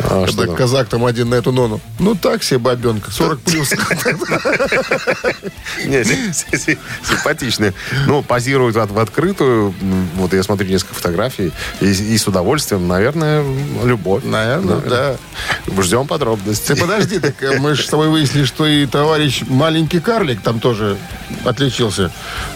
[0.00, 1.80] А, Когда казак там один на эту нону.
[1.98, 3.70] Ну так себе бабенка, 40 плюс.
[5.86, 7.72] Не, си- си- си- симпатичные.
[8.06, 9.74] Ну, позируют в открытую.
[10.16, 11.52] Вот я смотрю несколько фотографий.
[11.80, 13.44] И, с удовольствием, наверное,
[13.84, 14.24] любовь.
[14.24, 15.16] Наверное, да.
[15.82, 16.74] Ждем подробностей.
[16.74, 20.60] Ты подожди, так э, мы же с тобой выяснили, что и товарищ маленький карлик там
[20.60, 20.96] тоже
[21.44, 22.10] отличился.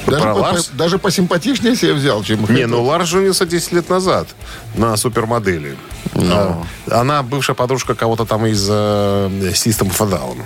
[0.07, 0.65] Даже, Про по, Ларс?
[0.67, 4.29] по- даже посимпатичнее себе взял, чем Не, ну Ларс женился 10 лет назад
[4.75, 5.77] на супермодели.
[6.15, 8.73] А, Она бывшая подружка кого-то там из э,
[9.53, 10.43] System of a Down.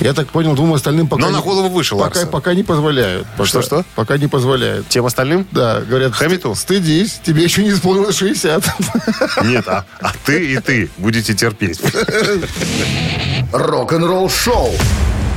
[0.00, 3.26] Я так понял, двум остальным пока Но не- на голову выше пока, пока не позволяют.
[3.36, 3.84] Пока- Что-что?
[3.94, 4.88] Пока не позволяют.
[4.88, 5.46] Тем остальным?
[5.52, 6.50] Да, говорят, Хамиту?
[6.52, 8.64] «Сты- стыдись, тебе еще не исполнилось 60.
[9.44, 11.80] Нет, а, а ты и ты будете терпеть.
[13.52, 14.72] Рок-н-ролл шоу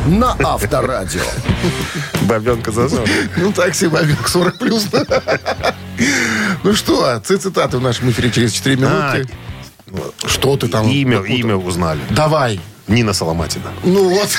[0.07, 1.21] на Авторадио.
[2.21, 3.07] Бабенка за 40.
[3.37, 4.87] Ну так себе, бабенка 40 плюс.
[6.63, 9.27] Ну что, ци- цитаты в нашем эфире через 4 минуты.
[10.25, 10.87] Что ты там?
[10.89, 11.35] Имя, напутал?
[11.37, 11.99] имя узнали.
[12.09, 12.59] Давай.
[12.87, 13.71] Нина Соломатина.
[13.83, 14.29] Ну вот.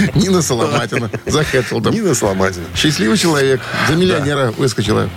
[0.16, 1.08] Нина Соломатина.
[1.26, 1.94] За Хэтфилдом.
[1.94, 2.64] Нина Соломатина.
[2.74, 3.60] Счастливый человек.
[3.88, 5.08] За миллионера выскочила.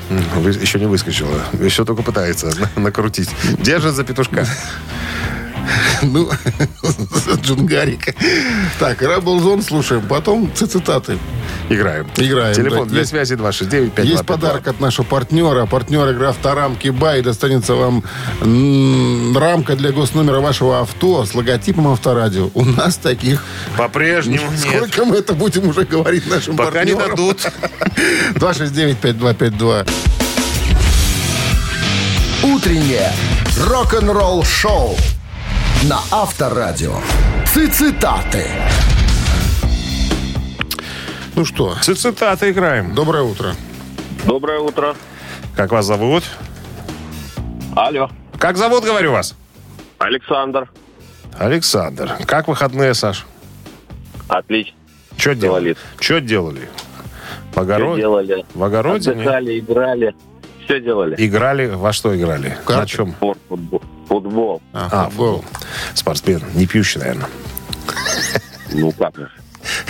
[0.61, 1.41] Еще не выскочила.
[1.59, 3.29] Еще только пытается на- накрутить.
[3.59, 4.45] Держит за петушка.
[6.03, 6.29] Ну,
[7.43, 8.15] Джунгарик.
[8.79, 10.01] Так, Рэблзон слушаем.
[10.07, 11.17] Потом цитаты.
[11.69, 12.07] Играем.
[12.17, 12.89] Играем, Телефон да.
[12.91, 15.65] для Есть- связи 269 Есть подарок от нашего партнера.
[15.67, 17.21] Партнер игра «Авторамки Бай».
[17.21, 18.03] Достанется вам
[19.35, 22.49] рамка для госномера вашего авто с логотипом Авторадио.
[22.53, 23.43] У нас таких...
[23.77, 24.59] По-прежнему нет.
[24.59, 27.15] Сколько мы это будем уже говорить нашим Пока не партнерам?
[27.15, 27.51] дадут.
[28.35, 29.87] 269-5252.
[32.43, 33.11] Утреннее
[33.67, 34.95] рок-н-ролл шоу
[35.89, 36.93] на Авторадио.
[37.45, 38.45] Цитаты.
[41.35, 42.93] Ну что, Цитаты играем.
[42.93, 43.55] доброе утро.
[44.25, 44.95] Доброе утро.
[45.55, 46.23] Как вас зовут?
[47.75, 48.09] Алло.
[48.37, 49.35] Как зовут, говорю вас?
[49.97, 50.69] Александр.
[51.37, 52.11] Александр.
[52.27, 53.25] Как выходные, Саш?
[54.27, 54.75] Отлично.
[55.17, 55.75] Что делали?
[55.99, 56.69] Что делали?
[57.53, 58.01] В огороде?
[58.01, 58.45] делали.
[58.53, 59.11] В огороде?
[59.11, 60.15] Отдыхали, играли.
[60.71, 61.15] Все делали.
[61.17, 61.67] Играли?
[61.67, 62.57] Во что играли?
[62.65, 62.81] Карты?
[62.81, 63.11] На чем?
[63.11, 63.81] Спорт, футбол.
[64.07, 64.61] футбол.
[64.71, 65.43] А, футбол.
[65.93, 66.41] Спортсмен.
[66.53, 67.27] Не пьющий, наверное.
[68.73, 69.29] Ну как же.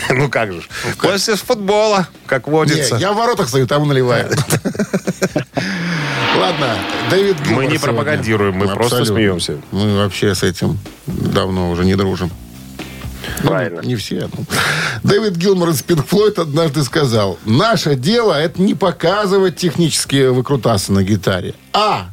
[0.09, 0.63] Ну как же.
[0.99, 2.95] После футбола, как Не, водится.
[2.95, 4.27] я в воротах стою, там наливаю.
[6.39, 6.77] Ладно,
[7.11, 7.79] Дэвид Гилмор Мы не сегодня.
[7.79, 9.61] пропагандируем, мы просто смеемся.
[9.71, 12.31] Мы вообще с этим давно уже не дружим.
[13.43, 13.81] Ну, Правильно.
[13.81, 14.29] не все.
[14.33, 14.45] ну.
[15.03, 21.03] Дэвид Гилмор из Pink Floyd однажды сказал, наше дело это не показывать технические выкрутасы на
[21.03, 22.09] гитаре, а...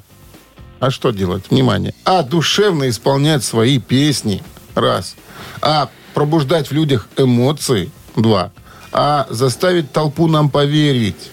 [0.80, 1.44] А что делать?
[1.50, 1.92] Внимание.
[2.04, 4.44] А душевно исполнять свои песни.
[4.76, 5.16] Раз.
[5.60, 7.90] А пробуждать в людях эмоции.
[8.14, 8.52] Два.
[8.92, 11.30] А заставить толпу нам поверить.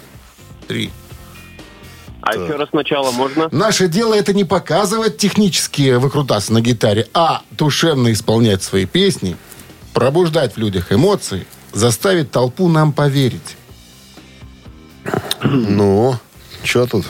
[0.68, 0.92] Три.
[2.22, 3.50] А еще раз сначала можно?
[3.52, 9.38] Наше дело это не показывать технические выкрутасы на гитаре, а душевно исполнять свои песни,
[9.96, 13.58] пробуждать в людях эмоции, заставить толпу нам поверить.
[15.44, 16.16] Ну,
[16.64, 17.06] что тут?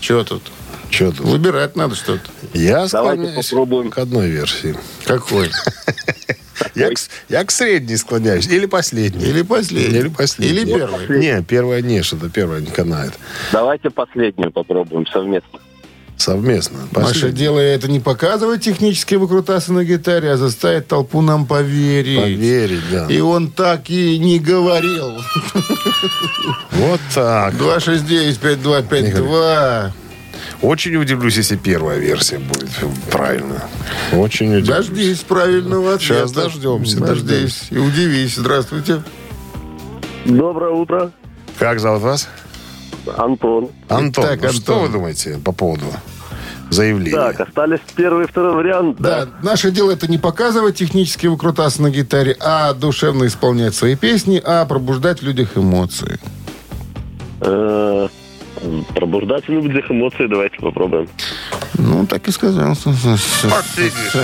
[0.00, 0.42] Чего тут?
[0.90, 1.20] Что тут?
[1.20, 2.22] Выбирать надо что-то.
[2.54, 3.90] Я Давайте склоняюсь попробуем.
[3.90, 4.76] к одной версии.
[5.04, 5.50] Какой?
[6.74, 6.94] Я к,
[7.28, 8.46] я к средней склоняюсь.
[8.48, 9.26] Или последней.
[9.26, 9.98] Или последний.
[9.98, 10.62] Или последний.
[10.62, 11.18] Или первый.
[11.18, 13.12] Не, первая не, что-то первая не канает.
[13.52, 15.58] Давайте последнюю попробуем совместно.
[16.26, 16.80] Совместно.
[16.90, 17.38] Наше Последний.
[17.38, 22.20] дело это не показывать технические выкрутасы на гитаре, а заставить толпу нам поверить.
[22.20, 23.06] Поверить, да.
[23.08, 25.12] И он так и не говорил.
[26.72, 27.54] Вот так.
[27.54, 29.92] 269-5252.
[30.62, 32.70] Очень удивлюсь, если первая версия будет
[33.12, 33.62] правильно.
[34.12, 34.88] Очень удивлюсь.
[34.88, 36.22] Дождись правильного ответа.
[36.22, 37.68] Сейчас дождемся, Дождись.
[37.70, 38.34] И удивись.
[38.34, 39.00] Здравствуйте.
[40.24, 41.12] Доброе утро.
[41.60, 42.28] Как зовут вас?
[43.16, 43.68] Антон.
[43.88, 44.24] Антон.
[44.24, 44.88] Итак, ну Что Антон.
[44.88, 45.84] вы думаете по поводу
[46.70, 47.20] заявление.
[47.20, 48.96] Так, остались первый и второй вариант.
[48.98, 54.40] Да, наше дело это не показывать технические выкрутасы на гитаре, а душевно исполнять свои песни,
[54.44, 56.18] а пробуждать в людях эмоции.
[58.94, 61.08] Пробуждать в людях эмоции давайте попробуем.
[61.78, 62.74] Ну, так и сказал.
[62.84, 62.96] Вот
[63.76, 64.14] видишь,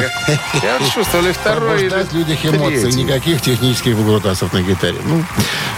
[0.63, 2.81] я, чувствовали второй Пробуждать людях эмоций.
[2.83, 3.03] третий.
[3.03, 4.97] Никаких технических выкрутасов на гитаре.
[5.07, 5.23] Ну,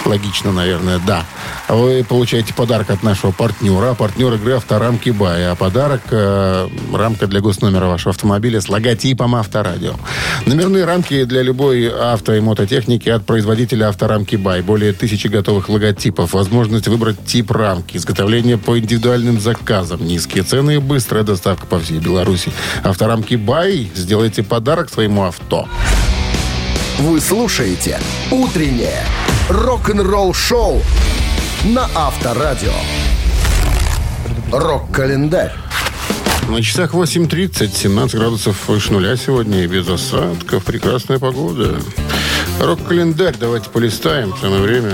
[0.05, 1.25] логично, наверное, да.
[1.69, 3.95] Вы получаете подарок от нашего партнера.
[3.95, 5.47] Партнер игры «Авторамки Бай».
[5.51, 9.95] А подарок э, рамка для госномера вашего автомобиля с логотипом «Авторадио».
[10.47, 14.63] Номерные рамки для любой авто и мототехники от производителя «Авторамки Бай».
[14.63, 16.35] Более тысячи готовых логотипов.
[16.35, 17.97] Возможность выбрать тип рамки.
[17.97, 20.05] Изготовление по индивидуальным заказам.
[20.05, 22.53] Низкие цены и быстрая доставка по всей Беларуси.
[22.83, 23.91] «Авторамки Бай».
[23.95, 25.69] Сделайте подарок своему авто.
[26.99, 27.99] Вы слушаете
[28.31, 29.03] «Утреннее
[29.49, 30.83] рок-н-ролл-шоу»
[31.65, 32.73] на Авторадио.
[34.53, 35.53] Рок-календарь.
[36.49, 40.65] На часах 8.30, 17 градусов выше нуля сегодня и без осадков.
[40.65, 41.77] Прекрасная погода.
[42.61, 44.35] Рок-календарь давайте полистаем.
[44.41, 44.93] Самое время.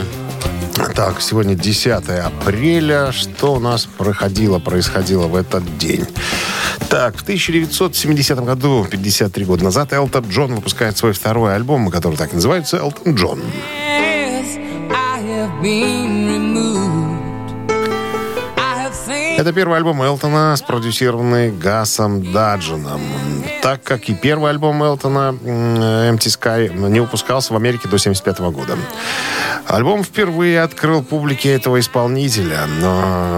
[0.94, 3.12] Так, сегодня 10 апреля.
[3.12, 6.06] Что у нас проходило, происходило в этот день?
[6.88, 12.32] Так, в 1970 году, 53 года назад, Элтон Джон выпускает свой второй альбом, который так
[12.32, 13.40] и называется «Элтон Джон».
[14.00, 14.58] Yes,
[19.40, 23.00] Это первый альбом Элтона, спродюсированный Гасом Даджином.
[23.62, 28.76] Так как и первый альбом Элтона Empty Sky не выпускался в Америке до 1975 года.
[29.66, 32.66] Альбом впервые открыл публике этого исполнителя.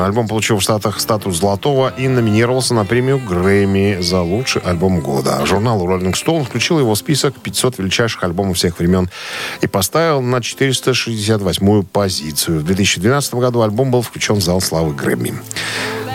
[0.04, 5.46] Альбом получил в Штатах статус золотого и номинировался на премию Грэмми за лучший альбом года.
[5.46, 9.08] Журнал Rolling Stone включил его в список 500 величайших альбомов всех времен
[9.60, 12.58] и поставил на 468-ю позицию.
[12.58, 15.34] В 2012 году альбом был включен в зал славы Грэмми.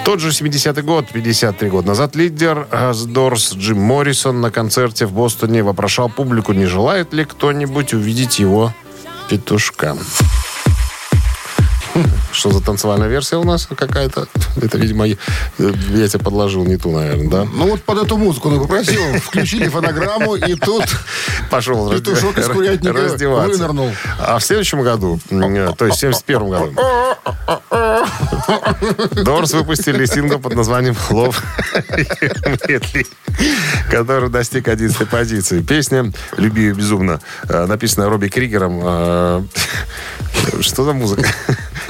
[0.08, 2.66] Тот же 70-й год, 53 года назад, лидер
[3.08, 8.74] Дорс Джим Моррисон на концерте в Бостоне вопрошал публику, не желает ли кто-нибудь увидеть его
[9.30, 9.98] петушка.
[12.38, 14.28] Что за танцевальная версия у нас какая-то?
[14.62, 15.16] Это, видимо, я
[15.58, 17.46] я тебе подложил не ту, наверное, да?
[17.52, 19.02] Ну вот под эту музыку он попросил.
[19.24, 20.84] Включили фонограмму, и тут
[21.50, 23.52] Пошел Петушок из курятника раздеваться.
[23.58, 23.92] вынырнул.
[24.20, 26.74] А в следующем году, м, то есть в 71 году,
[29.24, 31.36] Дорс выпустили сингл под названием «Love
[32.68, 33.08] Medley»,
[33.90, 35.62] который достиг 11 позиции.
[35.62, 37.20] Песня «Люби ее безумно»,
[37.50, 38.80] э, написанная Робби Кригером.
[38.84, 39.44] э,
[40.62, 41.28] Что за музыка?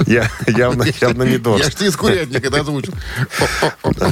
[0.06, 1.66] Я явно, явно не Я Дорс.
[1.66, 2.94] ж тебе из курятника это озвучил.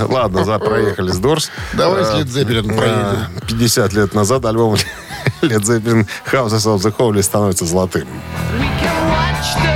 [0.08, 1.50] Ладно, за, проехали с Дорс.
[1.72, 3.26] Давай с Zeppelin э, проедем.
[3.46, 4.74] 50 лет назад альбом
[5.42, 8.06] Led Zeppelin Houses of the Holy становится золотым.
[8.58, 9.75] we can watch the.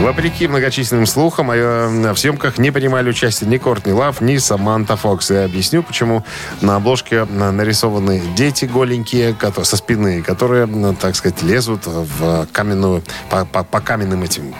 [0.00, 5.30] Вопреки многочисленным слухам, э, в съемках не принимали участие ни Кортни Лав, ни Саманта Фокс.
[5.30, 6.24] Я объясню, почему
[6.60, 9.34] на обложке э, нарисованы дети голенькие
[9.64, 14.54] со спины, которые, ну, так сказать, лезут в каменную, по, по- по каменным этим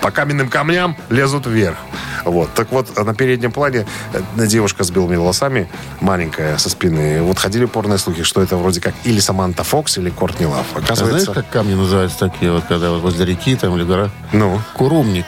[0.00, 1.78] по каменным камням лезут вверх.
[2.26, 2.52] Вот.
[2.52, 5.66] Так вот, на переднем плане э, девушка с белыми волосами,
[6.02, 7.22] маленькая, со спины.
[7.22, 10.66] Вот ходили порные слухи, что это вроде как или Саманта Фокс, или Кортни Лав.
[10.74, 14.10] А знаешь, Оказывается, как камни называются такие, вот когда вот возле реки там или гора?
[14.32, 15.26] ну, Курумник.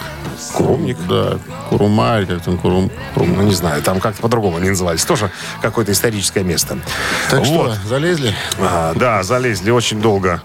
[0.55, 0.96] Курумник?
[1.09, 1.38] Да.
[1.68, 2.90] Курума, или как там Курум.
[3.14, 3.35] Курум.
[3.37, 5.05] Ну, не знаю, там как-то по-другому они назывались.
[5.05, 5.31] Тоже
[5.62, 6.79] какое-то историческое место.
[7.31, 7.75] Так Вот.
[7.75, 8.35] что, залезли?
[8.59, 10.42] А, да, залезли очень долго.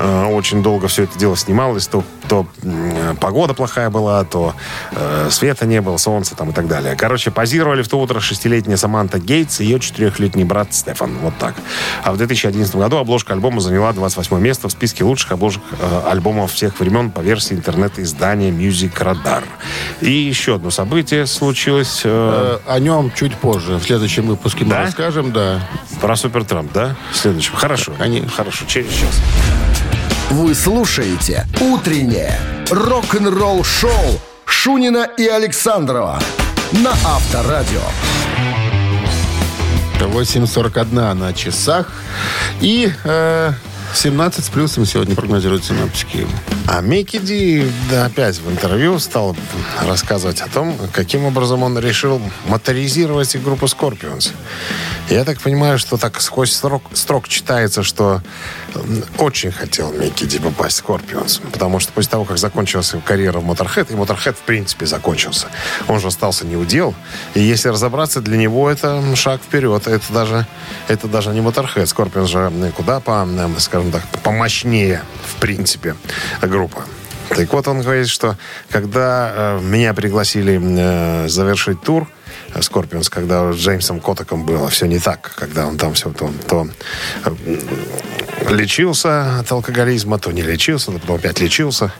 [0.00, 1.86] Э, Очень долго все это дело снималось.
[1.86, 4.54] То, то м, погода плохая была, то
[4.92, 6.96] э, света не было, солнца там и так далее.
[6.96, 11.18] Короче, позировали в то утро шестилетняя Саманта Гейтс и ее четырехлетний брат Стефан.
[11.18, 11.54] Вот так.
[12.02, 16.52] А в 2011 году обложка альбома заняла 28 место в списке лучших обложек э, альбомов
[16.52, 19.44] всех времен по версии интернет-издания Music Radar.
[20.00, 22.02] И еще одно событие случилось.
[22.04, 23.76] э, Э, О нем чуть позже.
[23.76, 24.82] В следующем выпуске мы Да?
[24.82, 25.60] расскажем, да.
[26.00, 26.96] Про Супер Трамп, да?
[27.12, 27.54] Следующем.
[27.54, 27.92] Хорошо.
[27.98, 28.28] Конечно.
[28.30, 29.20] Хорошо, через час.
[30.30, 32.38] Вы слушаете «Утреннее
[32.70, 36.20] рок-н-ролл-шоу» Шунина и Александрова
[36.70, 37.80] на Авторадио.
[39.98, 41.88] 8.41 на часах.
[42.60, 43.52] И э,
[43.94, 46.26] 17 с плюсом сегодня прогнозируют синаптики.
[46.68, 49.36] А Микки Ди да, опять в интервью стал
[49.84, 54.32] рассказывать о том, каким образом он решил моторизировать группу Scorpions.
[55.08, 58.22] Я так понимаю, что так сквозь строк, строк читается, что
[59.18, 61.42] очень хотел Микки Ди попасть в Scorpions.
[61.50, 65.48] Потому что после того, как закончилась его карьера в Motorhead, и Motorhead в принципе закончился,
[65.88, 66.94] он же остался не удел.
[67.34, 69.88] И если разобраться, для него это шаг вперед.
[69.88, 70.46] Это даже,
[70.86, 71.86] это даже не Motorhead.
[71.86, 75.96] Scorpions же куда по, м, скажем так, помощнее в принципе
[76.42, 76.84] группа.
[77.30, 78.36] Так вот, он говорит, что
[78.70, 82.08] когда э, меня пригласили э, завершить тур,
[82.60, 86.68] Скорпионс, когда с Джеймсом Котаком было все не так, когда он там все то, то
[87.24, 87.30] э,
[88.50, 91.92] лечился от алкоголизма, то не лечился, то потом опять лечился.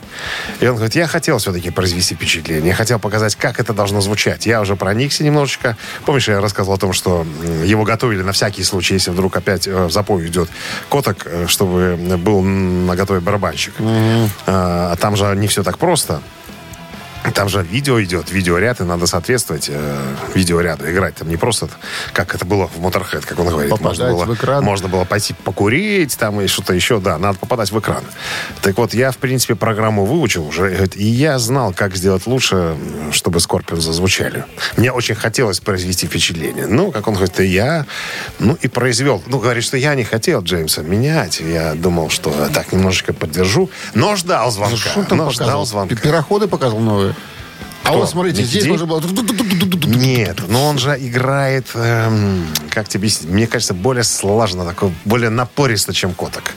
[0.59, 4.45] И он говорит, я хотел все-таки произвести впечатление, я хотел показать, как это должно звучать.
[4.45, 5.77] Я уже проникся немножечко.
[6.05, 7.25] Помнишь, я рассказывал о том, что
[7.63, 10.49] его готовили на всякий случай, если вдруг опять э, в запой идет
[10.89, 13.73] Коток, э, чтобы был на готове барабанщик.
[13.79, 16.21] А, а там же не все так просто.
[17.33, 21.15] Там же видео идет, видеоряд, и надо соответствовать э, видеоряду, играть.
[21.15, 21.69] Там не просто,
[22.13, 23.69] как это было в Motorhead, как он говорит.
[23.69, 24.63] Попадать можно было, в экран.
[24.63, 26.99] Можно было пойти покурить там и что-то еще.
[26.99, 28.03] Да, надо попадать в экран.
[28.61, 32.75] Так вот, я, в принципе, программу выучил уже, и я знал, как сделать лучше,
[33.11, 34.45] чтобы Скорпион зазвучали.
[34.77, 36.65] Мне очень хотелось произвести впечатление.
[36.67, 37.85] Ну, как он говорит, и я,
[38.39, 39.21] ну, и произвел.
[39.27, 41.39] Ну, говорит, что я не хотел Джеймса менять.
[41.39, 44.75] Я думал, что так немножечко поддержу, но ждал звонка.
[44.75, 45.65] Что там но ждал показывал?
[45.65, 45.95] звонка.
[45.95, 47.10] Пироходы показывал новые?
[47.83, 48.69] А вот смотрите, здесь Мехди?
[48.69, 49.01] можно было...
[49.87, 55.29] Нет, но он же играет, эм, как тебе объяснить, мне кажется, более слаженно, такой, более
[55.29, 56.53] напористо, чем Коток.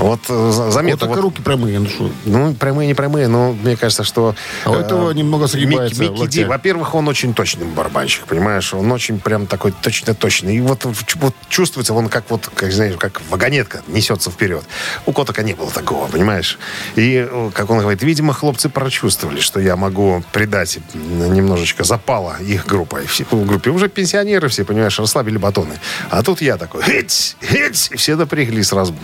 [0.00, 2.10] Вот э, за- Вот заметно, так вот, руки прямые, ну что?
[2.24, 4.34] ну, прямые, не прямые, но мне кажется, что...
[4.64, 6.32] А у этого немного согибается Микки, Микки.
[6.32, 8.72] Ди, во-первых, он очень точный барабанщик, понимаешь?
[8.74, 10.56] Он очень прям такой точно-точный.
[10.56, 10.84] И вот,
[11.16, 14.64] вот чувствуется, он как вот, как, знаешь, как вагонетка несется вперед.
[15.06, 16.58] У Котока не было такого, понимаешь?
[16.96, 22.66] И, э, как он говорит, видимо, хлопцы прочувствовали, что я могу придать немножечко запала их
[22.66, 23.06] группой.
[23.06, 25.78] В группе уже пенсионеры все, понимаешь, расслабили батоны.
[26.08, 28.94] А тут я такой, хить, хить, и все напрягли сразу.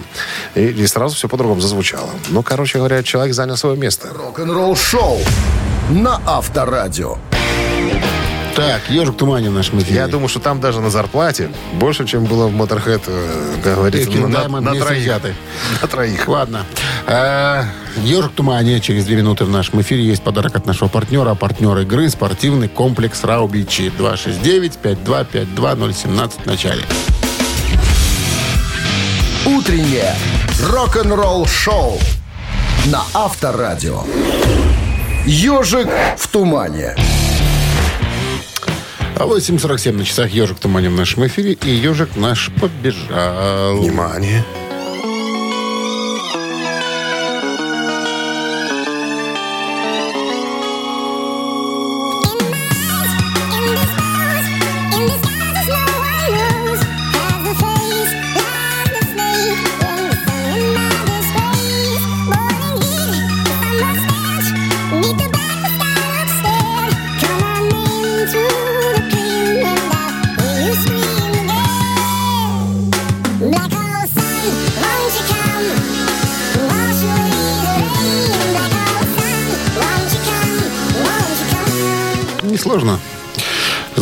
[0.55, 2.09] И, и сразу все по-другому зазвучало.
[2.29, 4.09] Ну, короче говоря, человек занял свое место.
[4.15, 5.19] Рок-н-ролл шоу
[5.91, 7.19] на Авторадио.
[8.55, 9.97] Так, ежик тумане в нашем эфире.
[9.97, 14.09] Я думаю, что там даже на зарплате больше, чем было в Motorhead, э, как говорится,
[14.09, 15.03] King на, на- на троих.
[15.03, 15.35] взяты.
[15.83, 16.27] На троих.
[16.29, 16.65] Ладно.
[17.07, 17.65] Э,
[18.03, 18.81] Ежик в тумане.
[18.81, 21.35] Через две минуты в нашем эфире есть подарок от нашего партнера.
[21.35, 23.93] Партнер игры спортивный комплекс Раубичи.
[23.99, 26.83] 269-5252-017 в начале.
[29.47, 30.13] Утреннее
[30.61, 32.01] рок-н-ролл шоу
[32.87, 34.03] на Авторадио.
[35.25, 36.97] Ежик в тумане.
[39.15, 41.53] А 8.47 на часах ежик в тумане в нашем эфире.
[41.53, 43.77] И ежик наш побежал.
[43.77, 44.45] Внимание.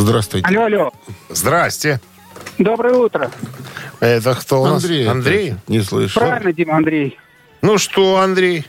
[0.04, 0.46] Здравствуйте.
[0.48, 0.92] Алло, алло.
[1.30, 1.98] Здрасте.
[2.58, 3.30] Доброе утро.
[4.00, 4.84] Это кто у нас?
[4.84, 5.08] Андрей.
[5.08, 5.54] Андрей?
[5.66, 6.20] Не слышу.
[6.20, 7.18] Правильно, Дима Андрей.
[7.62, 8.66] Ну что, Андрей?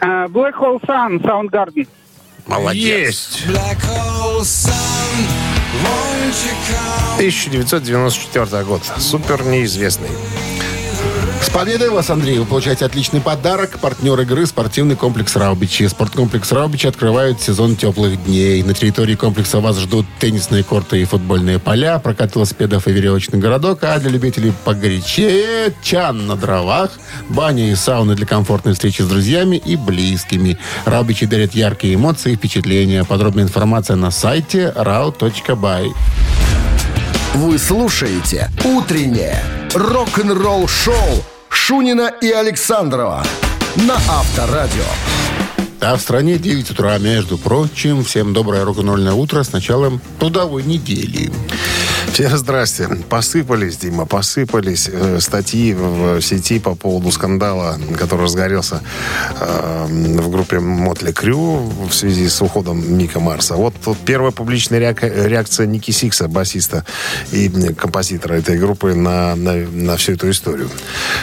[0.00, 1.86] А, Black Hole Sun, Soundgarden.
[2.46, 3.38] Молодец.
[7.18, 8.82] 1994 год.
[8.98, 10.10] Супер неизвестный.
[11.44, 12.38] С победой вас, Андрей!
[12.38, 13.78] Вы получаете отличный подарок.
[13.78, 15.86] Партнер игры спортивный комплекс Раубичи.
[15.86, 18.62] Спорткомплекс Раубичи открывает сезон теплых дней.
[18.62, 23.80] На территории комплекса вас ждут теннисные корты и футбольные поля, прокат велосипедов и веревочный городок,
[23.82, 26.92] а для любителей погорячее чан на дровах,
[27.28, 30.58] баня и сауны для комфортной встречи с друзьями и близкими.
[30.86, 33.04] Раубичи дарят яркие эмоции и впечатления.
[33.04, 35.92] Подробная информация на сайте rau.by.
[37.34, 43.24] Вы слушаете «Утреннее рок-н-ролл-шоу» Шунина и Александрова
[43.76, 44.84] на Авторадио.
[45.80, 48.04] А в стране 9 утра, между прочим.
[48.04, 51.30] Всем доброе рок-н-ролльное утро с началом трудовой недели.
[52.12, 52.88] Всем здрасте.
[53.08, 58.80] Посыпались, Дима, посыпались э, статьи в, сети по поводу скандала, который разгорелся
[59.40, 61.56] э, в группе Мотли Крю
[61.88, 63.56] в связи с уходом Мика Марса.
[63.56, 66.84] Вот тут первая публичная реак- реакция Ники Сикса, басиста
[67.32, 70.70] и композитора этой группы на, на, на всю эту историю.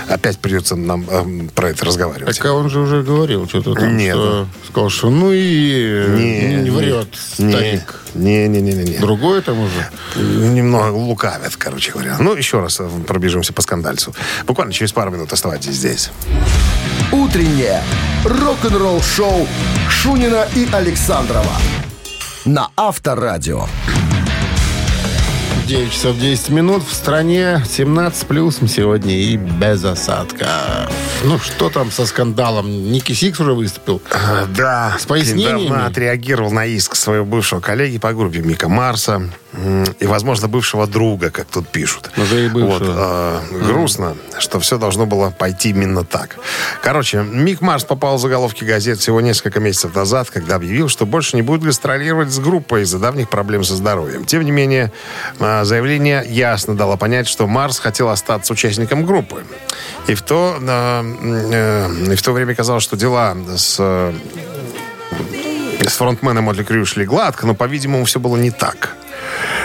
[0.10, 2.36] Опять придется нам э, про это разговаривать.
[2.38, 4.16] Так а он же уже говорил что-то там, Нет.
[4.16, 7.82] что сказал, что ну и э, не, врет не, старик.
[8.11, 8.98] не, не, не, не, не.
[8.98, 9.90] Другое там уже.
[10.16, 12.18] Немного лукавят, короче говоря.
[12.20, 14.14] Ну, еще раз э, пробежимся по скандальцу.
[14.46, 16.12] Буквально через пару минут оставайтесь здесь.
[17.12, 17.82] Утреннее
[18.26, 19.48] рок-н-ролл-шоу
[19.90, 21.56] Шунина и Александрова
[22.46, 23.68] на Авторадио.
[25.72, 26.84] 9 часов 10 минут.
[26.84, 30.90] В стране 17 плюсом сегодня и без осадка.
[31.24, 32.92] Ну, что там со скандалом?
[32.92, 34.02] Ники Сикс уже выступил.
[34.12, 34.98] А, Да.
[35.00, 35.62] С пояснениями?
[35.62, 39.30] Недавно отреагировал на иск своего бывшего коллеги по группе Мика Марса.
[40.00, 42.10] И, возможно, бывшего друга, как тут пишут.
[42.16, 42.72] Уже и бывшего.
[42.72, 46.38] Вот, э, грустно, что все должно было пойти именно так.
[46.82, 51.36] Короче, Мик Марс попал в заголовки газет всего несколько месяцев назад, когда объявил, что больше
[51.36, 54.24] не будет гастролировать с группой из-за давних проблем со здоровьем.
[54.24, 54.92] Тем не менее,
[55.40, 59.44] э, заявление ясно дало понять, что Марс хотел остаться участником группы.
[60.08, 61.04] И в то, э,
[61.52, 64.14] э, и в то время казалось, что дела с э,
[65.88, 68.96] с фронтменом Mötley Crüe шли гладко, но, по-видимому, все было не так.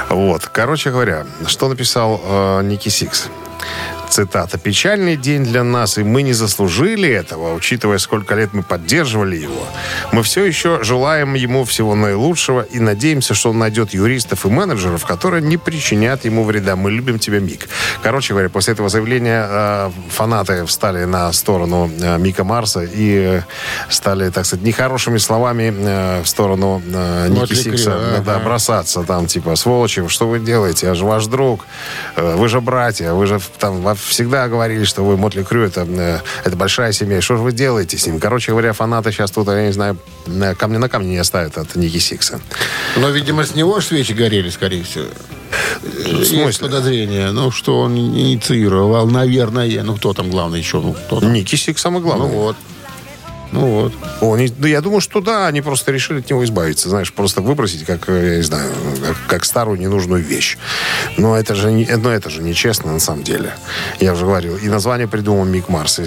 [0.08, 0.46] Вот.
[0.46, 3.28] Короче говоря, что написал э, Ники Сикс?
[4.16, 4.56] Цитата.
[4.56, 9.66] «Печальный день для нас, и мы не заслужили этого, учитывая, сколько лет мы поддерживали его.
[10.10, 15.04] Мы все еще желаем ему всего наилучшего и надеемся, что он найдет юристов и менеджеров,
[15.04, 16.76] которые не причинят ему вреда.
[16.76, 17.68] Мы любим тебя, Мик».
[18.02, 23.42] Короче говоря, после этого заявления э, фанаты встали на сторону э, Мика Марса и э,
[23.90, 28.22] стали, так сказать, нехорошими словами э, в сторону э, Ники Мотли Сикса ага.
[28.24, 30.86] да, бросаться там, типа, сволочи, что вы делаете?
[30.86, 31.66] Я же ваш друг,
[32.16, 36.20] вы же братья, вы же там во- всегда говорили, что вы Мотли Крю, это, э,
[36.44, 37.20] это большая семья.
[37.20, 38.20] Что же вы делаете с ним?
[38.20, 39.98] Короче говоря, фанаты сейчас тут, я не знаю,
[40.58, 42.40] камня на камне не оставят от Ники Сикса.
[42.96, 45.06] Но, видимо, с него свечи горели, скорее всего.
[46.06, 46.66] Есть смысле?
[46.68, 49.82] подозрение, ну, что он инициировал, наверное.
[49.82, 50.80] Ну, кто там главный еще?
[50.80, 51.32] Ну, кто там?
[51.32, 52.28] Ники Сикс самый Ну, главный.
[52.28, 52.56] вот.
[53.52, 53.92] Ну, вот.
[54.20, 57.40] О, не- да я думаю, что да, они просто решили от него избавиться, знаешь, просто
[57.40, 58.70] выбросить, как, э, я не знаю,
[59.02, 60.58] как, как старую ненужную вещь.
[61.16, 63.52] Но это же, не, но это же нечестно на самом деле.
[64.00, 64.56] Я уже говорил.
[64.56, 66.00] И название придумал Мик Марс.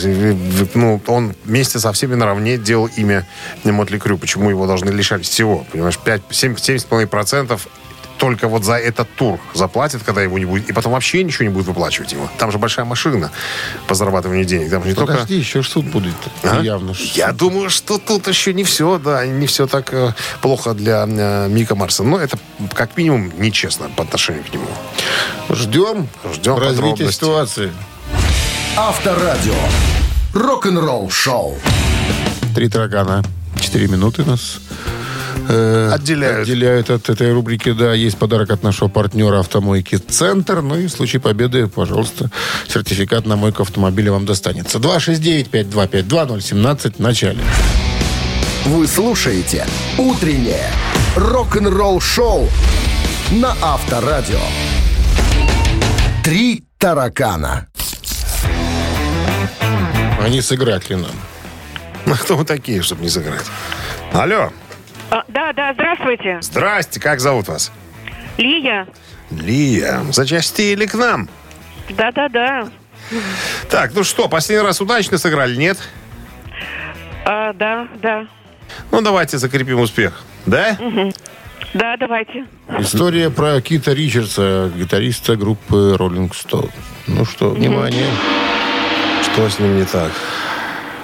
[0.74, 3.26] Ну, он вместе со всеми наравне делал имя
[3.64, 4.18] Мотли Крю.
[4.18, 5.66] Почему его должны лишать всего?
[5.72, 7.60] Понимаешь, 5, 7, 7,5%
[8.20, 11.50] только вот за этот тур заплатят, когда его не будет, и потом вообще ничего не
[11.50, 12.30] будет выплачивать ему.
[12.38, 13.32] Там же большая машина
[13.88, 14.70] по зарабатыванию денег.
[14.70, 15.14] Там же не только...
[15.14, 16.16] Подожди, еще ж суд будет.
[16.44, 16.62] А?
[16.62, 16.94] Явно.
[17.16, 21.48] Я думаю, что тут еще не все, да, не все так э, плохо для э,
[21.48, 22.04] Мика Марса.
[22.04, 22.38] Но это
[22.74, 24.68] как минимум нечестно по отношению к нему.
[25.50, 27.72] Ждем, Ждем развития ситуации.
[28.76, 29.56] Авторадио.
[30.34, 31.58] Рок-н-ролл шоу.
[32.54, 33.24] Три таракана.
[33.60, 34.60] Четыре минуты нас
[35.48, 36.48] э, Отделяют.
[36.48, 37.72] отделяют от этой рубрики.
[37.72, 40.62] Да, есть подарок от нашего партнера автомойки «Центр».
[40.62, 42.30] Ну и в случае победы, пожалуйста,
[42.68, 44.78] сертификат на мойку автомобиля вам достанется.
[44.80, 47.40] 269-5252-017 в начале.
[48.66, 49.66] Вы слушаете
[49.98, 50.70] «Утреннее
[51.16, 52.48] рок-н-ролл шоу»
[53.32, 54.40] на Авторадио.
[56.24, 57.68] Три таракана.
[60.22, 61.12] А не сыграть ли нам?
[62.06, 63.46] Ну, кто вы такие, чтобы не сыграть?
[64.14, 64.52] Алло,
[65.12, 66.40] А, да, да, здравствуйте.
[66.42, 67.72] здрасте, как зовут вас?
[68.38, 68.88] Лия.
[69.32, 71.30] Лия, зачастили к нам.
[71.90, 72.70] Да, да, да.
[73.70, 75.78] Так, ну что, последний раз удачно сыграли, нет?
[77.26, 78.28] А, да, да.
[78.92, 80.22] Ну, давайте закрепим успех.
[80.46, 80.78] Да?
[81.74, 82.46] Да, давайте.
[82.80, 86.72] История про Кита Ричардса, гитариста группы Rolling Stone.
[87.08, 88.08] Ну что, внимание.
[89.24, 90.12] Что с ним не так?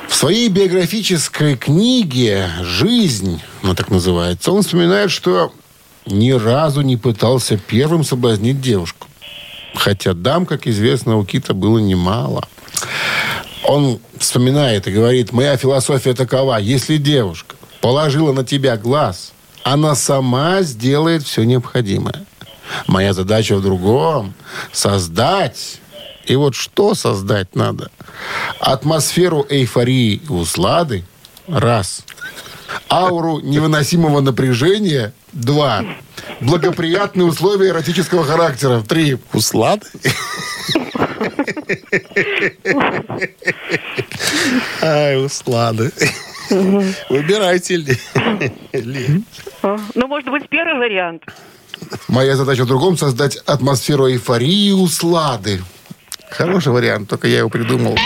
[0.07, 5.51] В своей биографической книге «Жизнь», она так называется, он вспоминает, что
[6.05, 9.07] ни разу не пытался первым соблазнить девушку.
[9.73, 12.47] Хотя дам, как известно, у Кита было немало.
[13.63, 19.33] Он вспоминает и говорит, моя философия такова, если девушка положила на тебя глаз,
[19.63, 22.25] она сама сделает все необходимое.
[22.87, 24.33] Моя задача в другом–
[24.71, 25.81] создать
[26.27, 27.91] и вот что создать надо?
[28.59, 31.03] Атмосферу эйфории и услады–
[31.47, 32.03] раз.
[32.89, 35.83] Ауру невыносимого напряжения– два.
[36.41, 39.17] Благоприятные условия эротического характера– три.
[39.33, 39.85] Услады?
[44.81, 45.91] Ай, услады.
[47.09, 47.97] Выбирайте, Ли.
[49.63, 51.23] Ну, может быть, первый вариант.
[52.07, 55.61] Моя задача в другом– создать атмосферу эйфории и услады.
[56.37, 57.97] Хороший вариант, только я его придумал.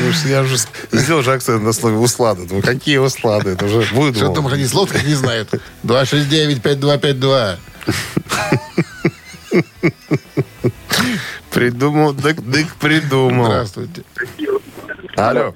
[0.00, 0.56] Ну, Я уже
[0.92, 2.46] сделал же акцент на слове услады.
[2.46, 3.50] Думаю, какие услады?
[3.50, 4.52] Это уже Что там выдумал.
[4.52, 5.50] они слов как не знают.
[5.84, 7.56] 269-5252.
[11.50, 13.46] Придумал, дык, дык придумал.
[13.46, 14.02] Здравствуйте.
[15.16, 15.54] Алло.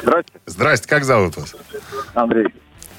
[0.00, 1.54] Здравствуйте, Здрасте, как зовут вас?
[2.14, 2.48] Андрей.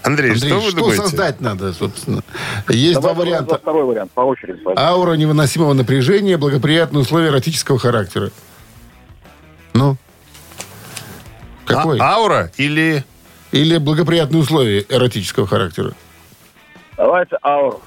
[0.03, 1.01] Андрей, Андрей, что вы что думаете?
[1.01, 2.21] создать надо, собственно?
[2.69, 3.57] Есть два Давайте варианта.
[3.57, 4.59] второй вариант, по очереди.
[4.59, 4.87] пожалуйста.
[4.87, 8.31] Аура невыносимого напряжения, благоприятные условия эротического характера.
[9.73, 9.97] Ну?
[11.65, 11.99] Какой?
[11.99, 13.03] А- аура или...
[13.51, 15.93] Или благоприятные условия эротического характера?
[16.97, 17.81] Давайте ауру.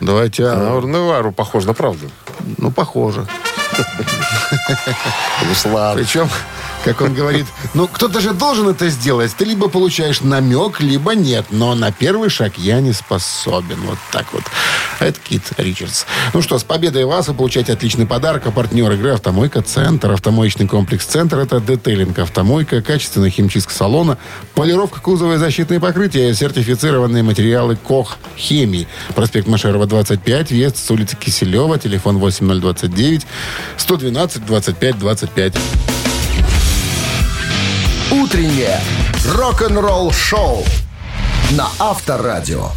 [0.00, 0.66] Давайте ауру.
[0.66, 2.10] Аура на вару похож на правду.
[2.56, 3.26] Ну, похоже.
[5.50, 6.02] Услады.
[6.02, 6.28] Причем
[6.84, 9.34] как он говорит, ну, кто-то же должен это сделать.
[9.36, 11.46] Ты либо получаешь намек, либо нет.
[11.50, 13.80] Но на первый шаг я не способен.
[13.82, 14.42] Вот так вот.
[14.98, 16.04] Это Кит Ричардс.
[16.32, 18.46] Ну что, с победой вас вы получаете отличный подарок.
[18.46, 20.12] А партнер игры «Автомойка Центр».
[20.12, 24.18] Автомоечный комплекс «Центр»— это детейлинг «Автомойка», качественная химчистка салона,
[24.54, 28.88] полировка кузова и защитные покрытия, сертифицированные материалы КОХ «Хемии».
[29.14, 33.26] Проспект Машерова, 25, въезд с улицы Киселева, телефон 8029
[33.76, 35.54] 112 25 25.
[38.30, 38.78] Утреннее
[39.26, 40.64] рок-н-ролл-шоу
[41.50, 42.68] на Авторадио.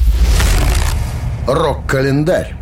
[1.45, 2.55] Рок-календарь.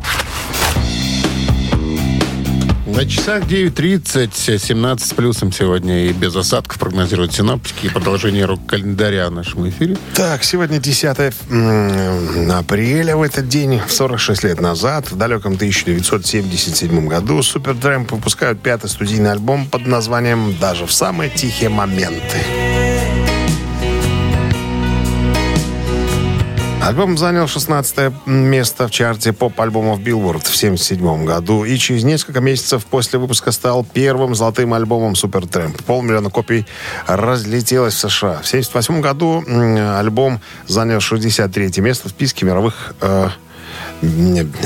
[2.86, 9.30] На часах 9.30, 17 с плюсом сегодня и без осадков прогнозируют синоптики и продолжение рок-календаря
[9.30, 9.96] в нашем эфире.
[10.14, 13.16] Так, сегодня 10 м, апреля.
[13.16, 19.32] В этот день, в 46 лет назад, в далеком 1977 году, Супертрэмп выпускают пятый студийный
[19.32, 22.38] альбом под названием «Даже в самые тихие моменты».
[26.82, 32.86] Альбом занял 16 место в чарте поп-альбомов Billboard в 1977 году и через несколько месяцев
[32.86, 35.84] после выпуска стал первым золотым альбомом Supertramp.
[35.84, 36.66] Полмиллиона копий
[37.06, 38.42] разлетелось в США.
[38.42, 39.44] В 1978 году
[39.98, 43.30] альбом занял 63 место в списке мировых э,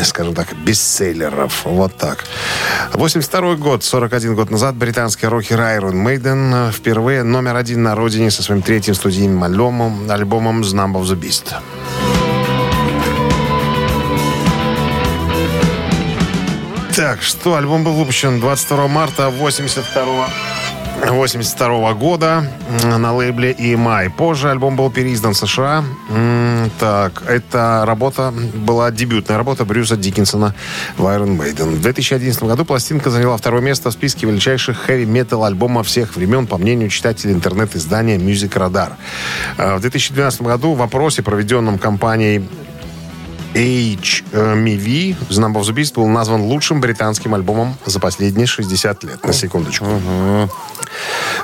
[0.03, 1.65] скажем так, бестселлеров.
[1.65, 2.23] Вот так.
[2.93, 8.31] 82 год, 41 год назад, британский рокер Iron Maiden э, впервые номер один на родине
[8.31, 11.53] со своим третьим студийным альбомом, альбомом «The Number of the Beast».
[16.95, 20.29] Так, что, альбом был выпущен 22 марта 82
[21.09, 22.49] 82 года
[22.83, 24.11] на лейбле EMI.
[24.11, 25.83] Позже альбом был переиздан в США.
[26.79, 30.55] Так, эта работа была дебютная работа Брюса Диккенсона
[30.97, 31.75] в Iron Maiden.
[31.75, 36.57] В 2011 году пластинка заняла второе место в списке величайших хэви-метал альбомов всех времен, по
[36.57, 38.93] мнению читателей интернет-издания Music Radar.
[39.57, 42.47] А В 2012 году в опросе, проведенном компанией
[43.55, 49.25] HMV the Beast был назван лучшим британским альбомом за последние 60 лет.
[49.25, 49.85] На секундочку.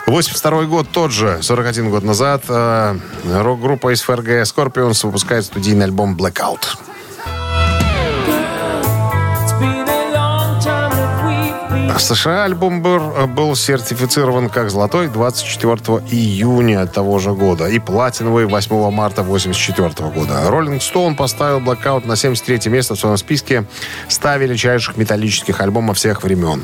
[0.08, 6.16] 82 год тот же, 41 год назад, э, рок-группа из ФРГ Scorpions выпускает студийный альбом
[6.16, 6.66] Blackout.
[12.00, 15.76] США альбом был, был сертифицирован как золотой 24
[16.10, 20.50] июня того же года и платиновый 8 марта 84 года.
[20.50, 23.66] Роллинг Стоун поставил Blackout на 73 место в своем списке
[24.08, 26.64] 100 величайших металлических альбомов всех времен.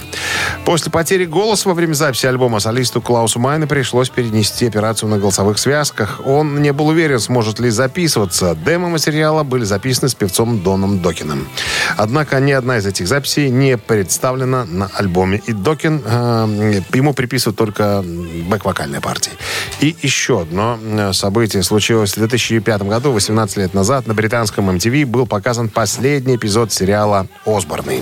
[0.65, 5.57] После потери голоса во время записи альбома солисту Клаусу Майне пришлось перенести операцию на голосовых
[5.59, 6.21] связках.
[6.25, 8.55] Он не был уверен, сможет ли записываться.
[8.55, 11.47] Демо материала были записаны с певцом Доном Докином.
[11.95, 14.87] Однако ни одна из этих записей не представлена на
[15.17, 15.41] альбоме.
[15.47, 19.31] И Докин, э, ему приписывают только бэк-вокальные партии.
[19.79, 25.05] И еще одно э, событие случилось в 2005 году, 18 лет назад, на британском MTV
[25.05, 28.01] был показан последний эпизод сериала «Осборны».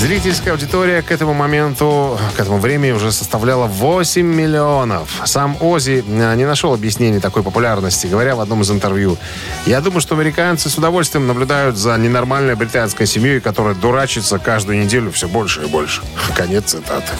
[0.00, 5.10] Зрительская аудитория к этому моменту, к этому времени уже составляла 8 миллионов.
[5.26, 9.18] Сам Ози э, не нашел объяснений такой популярности, говоря в одном из интервью.
[9.66, 15.10] «Я думаю, что американцы с удовольствием наблюдают за ненормальной британской семьей, которая дурачится каждую неделю
[15.12, 16.00] все больше и больше».
[16.34, 17.12] Конец цитаты.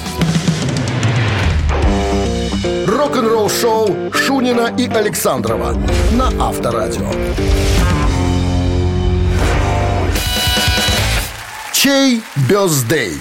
[2.86, 5.74] Рок-н-ролл-шоу Шунина и Александрова
[6.12, 7.10] на Авторадио.
[11.82, 13.18] Чей бездей?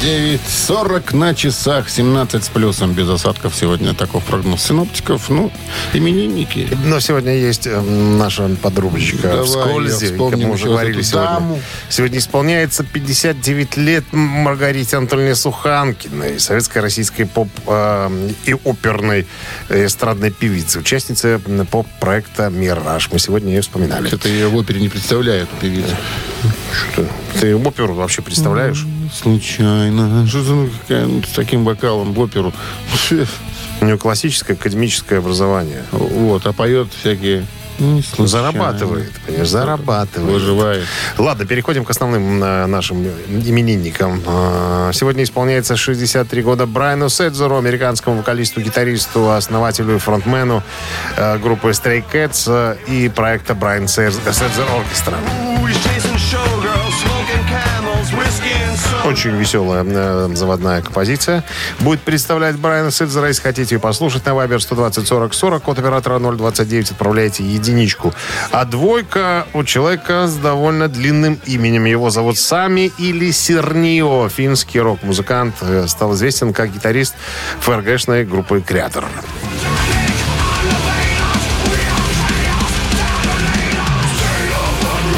[0.00, 3.92] 9.40 на часах, 17 с плюсом, без осадков сегодня.
[3.92, 5.28] Таков прогноз синоптиков.
[5.28, 5.52] Ну,
[5.92, 6.68] именинники.
[6.86, 11.28] Но сегодня есть э, наша подрубочка Давай, вскользь, я как мы уже говорили сегодня.
[11.28, 11.60] даму.
[11.90, 19.26] Сегодня исполняется 59 лет Маргарите Анатольевне Суханкиной, советской российской поп э, и оперной
[19.68, 21.38] э, эстрадной певицы, участницы
[21.70, 23.10] поп-проекта «Мираж».
[23.12, 24.06] Мы сегодня ее вспоминали.
[24.06, 25.94] Что-то я в опере не представляю, эту певицу.
[26.72, 27.06] Что?
[27.38, 28.86] Ты оперу вообще представляешь?
[29.12, 30.26] Случайно.
[30.26, 32.52] Что за, ну, какая, ну, с таким вокалом в оперу?
[33.80, 35.84] У нее классическое академическое образование.
[35.90, 37.46] Вот, а поет всякие...
[37.78, 38.28] не случайно.
[38.28, 40.32] Зарабатывает, понимаешь, зарабатывает.
[40.32, 40.84] Выживает.
[41.16, 44.22] Ладно, переходим к основным э, нашим именинникам.
[44.26, 50.62] Э, Сегодня исполняется 63 года Брайану Седзору, американскому вокалисту, гитаристу, основателю и фронтмену
[51.16, 55.16] э, группы Stray Cats э, и проекта Брайан Седзор Оркестра.
[59.10, 61.42] Очень веселая э, заводная композиция.
[61.80, 63.26] Будет представлять Брайана Сидзера.
[63.26, 68.14] Если хотите послушать на Viber 120 40 40, код оператора 029, отправляйте единичку.
[68.52, 71.86] А двойка у человека с довольно длинным именем.
[71.86, 74.28] Его зовут Сами или Сернио.
[74.28, 75.56] Финский рок-музыкант.
[75.62, 77.16] э, Стал известен как гитарист
[77.62, 79.04] ФРГшной группы «Креатор».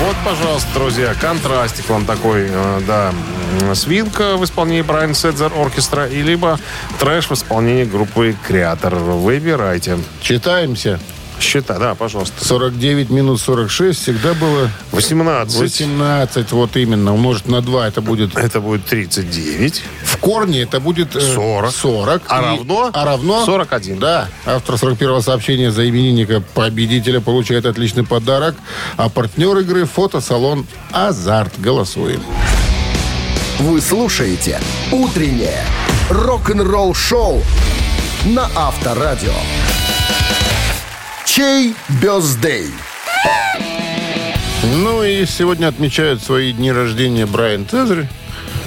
[0.01, 3.13] Вот, пожалуйста, друзья, контрастик вам такой, э, да,
[3.61, 6.59] м, свинка в исполнении Брайан Седзер Оркестра и либо
[6.99, 8.95] трэш в исполнении группы Креатор.
[8.97, 9.99] Выбирайте.
[10.21, 10.99] Читаемся.
[11.41, 12.45] Счета, да, пожалуйста.
[12.45, 15.59] 49 минус 46 всегда было 18.
[15.59, 16.53] 18.
[16.53, 17.13] Вот именно.
[17.15, 18.37] Умножить на 2 это будет...
[18.37, 19.83] Это будет 39.
[20.05, 21.17] В корне это будет...
[21.17, 21.73] э, 40.
[21.75, 22.23] 40.
[22.29, 22.91] А И- равно?
[22.93, 23.45] А равно?
[23.45, 23.99] 41.
[23.99, 24.29] Да.
[24.47, 28.55] Автор 41-го сообщения за именинника победителя получает отличный подарок.
[28.97, 31.59] А партнер игры фотосалон «Азарт».
[31.59, 32.23] Голосуем.
[33.59, 35.65] Вы слушаете «Утреннее
[36.11, 37.43] рок-н-ролл-шоу»
[38.25, 39.33] на Авторадио.
[41.25, 42.71] Чей бездей?
[44.65, 48.09] Ну и сегодня отмечают свои дни рождения Брайан Цезарь.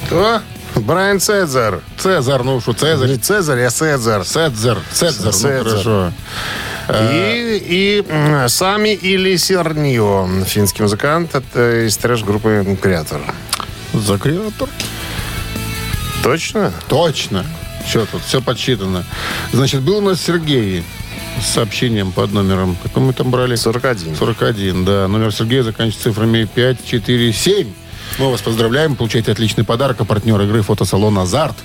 [0.07, 0.41] Кто?
[0.75, 1.81] Брайан Седзер.
[1.97, 3.09] Цезарь, ну что, Цезарь.
[3.09, 4.25] Не Цезарь, а Седзер.
[4.25, 4.77] Седзер.
[4.93, 5.63] Седзер, ну Седзер.
[5.63, 6.11] хорошо.
[7.11, 13.21] И, и м, Сами или Сернио, финский музыкант это из трэш-группы Креатор.
[13.95, 14.69] За креатор.
[16.23, 16.73] Точно?
[16.89, 17.45] Точно.
[17.85, 19.05] Все тут, все подсчитано.
[19.53, 20.83] Значит, был у нас Сергей
[21.41, 22.75] с сообщением под номером.
[22.83, 23.55] Какой мы там брали?
[23.55, 24.15] 41.
[24.15, 25.07] 41, да.
[25.07, 27.67] Номер Сергея заканчивается цифрами 5, 4, 7.
[28.17, 29.99] Мы вас поздравляем, получаете отличный подарок.
[29.99, 31.55] А партнер игры фотосалон «Азарт».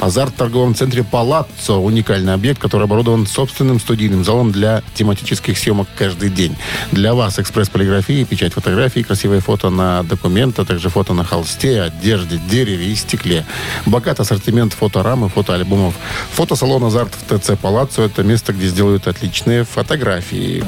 [0.00, 1.74] «Азарт» в торговом центре «Палаццо».
[1.74, 6.56] Уникальный объект, который оборудован собственным студийным залом для тематических съемок каждый день.
[6.90, 12.40] Для вас экспресс-полиграфия, печать фотографий, красивые фото на документ, а также фото на холсте, одежде,
[12.50, 13.46] дереве и стекле.
[13.86, 15.94] Богат ассортимент фоторам и фотоальбомов.
[16.32, 20.64] Фотосалон «Азарт» в ТЦ «Палаццо»— это место, где сделают отличные фотографии.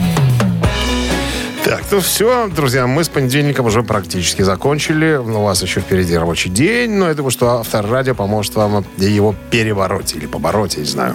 [1.73, 5.15] Так, ну все, друзья, мы с понедельником уже практически закончили.
[5.15, 10.15] У вас еще впереди рабочий день, но я думаю, что авторадио поможет вам его перебороть
[10.15, 11.15] или побороть, я не знаю.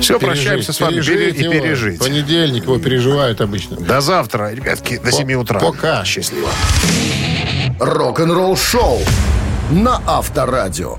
[0.00, 1.52] Все, прощаемся с вами Пережить и его.
[1.52, 1.98] пережить.
[1.98, 3.76] Понедельник его переживают обычно.
[3.76, 5.60] До завтра, ребятки, до 7 утра.
[5.60, 6.02] пока.
[6.06, 6.48] Счастливо.
[7.78, 9.00] Рок-н-ролл-шоу
[9.70, 10.96] на Авторадио.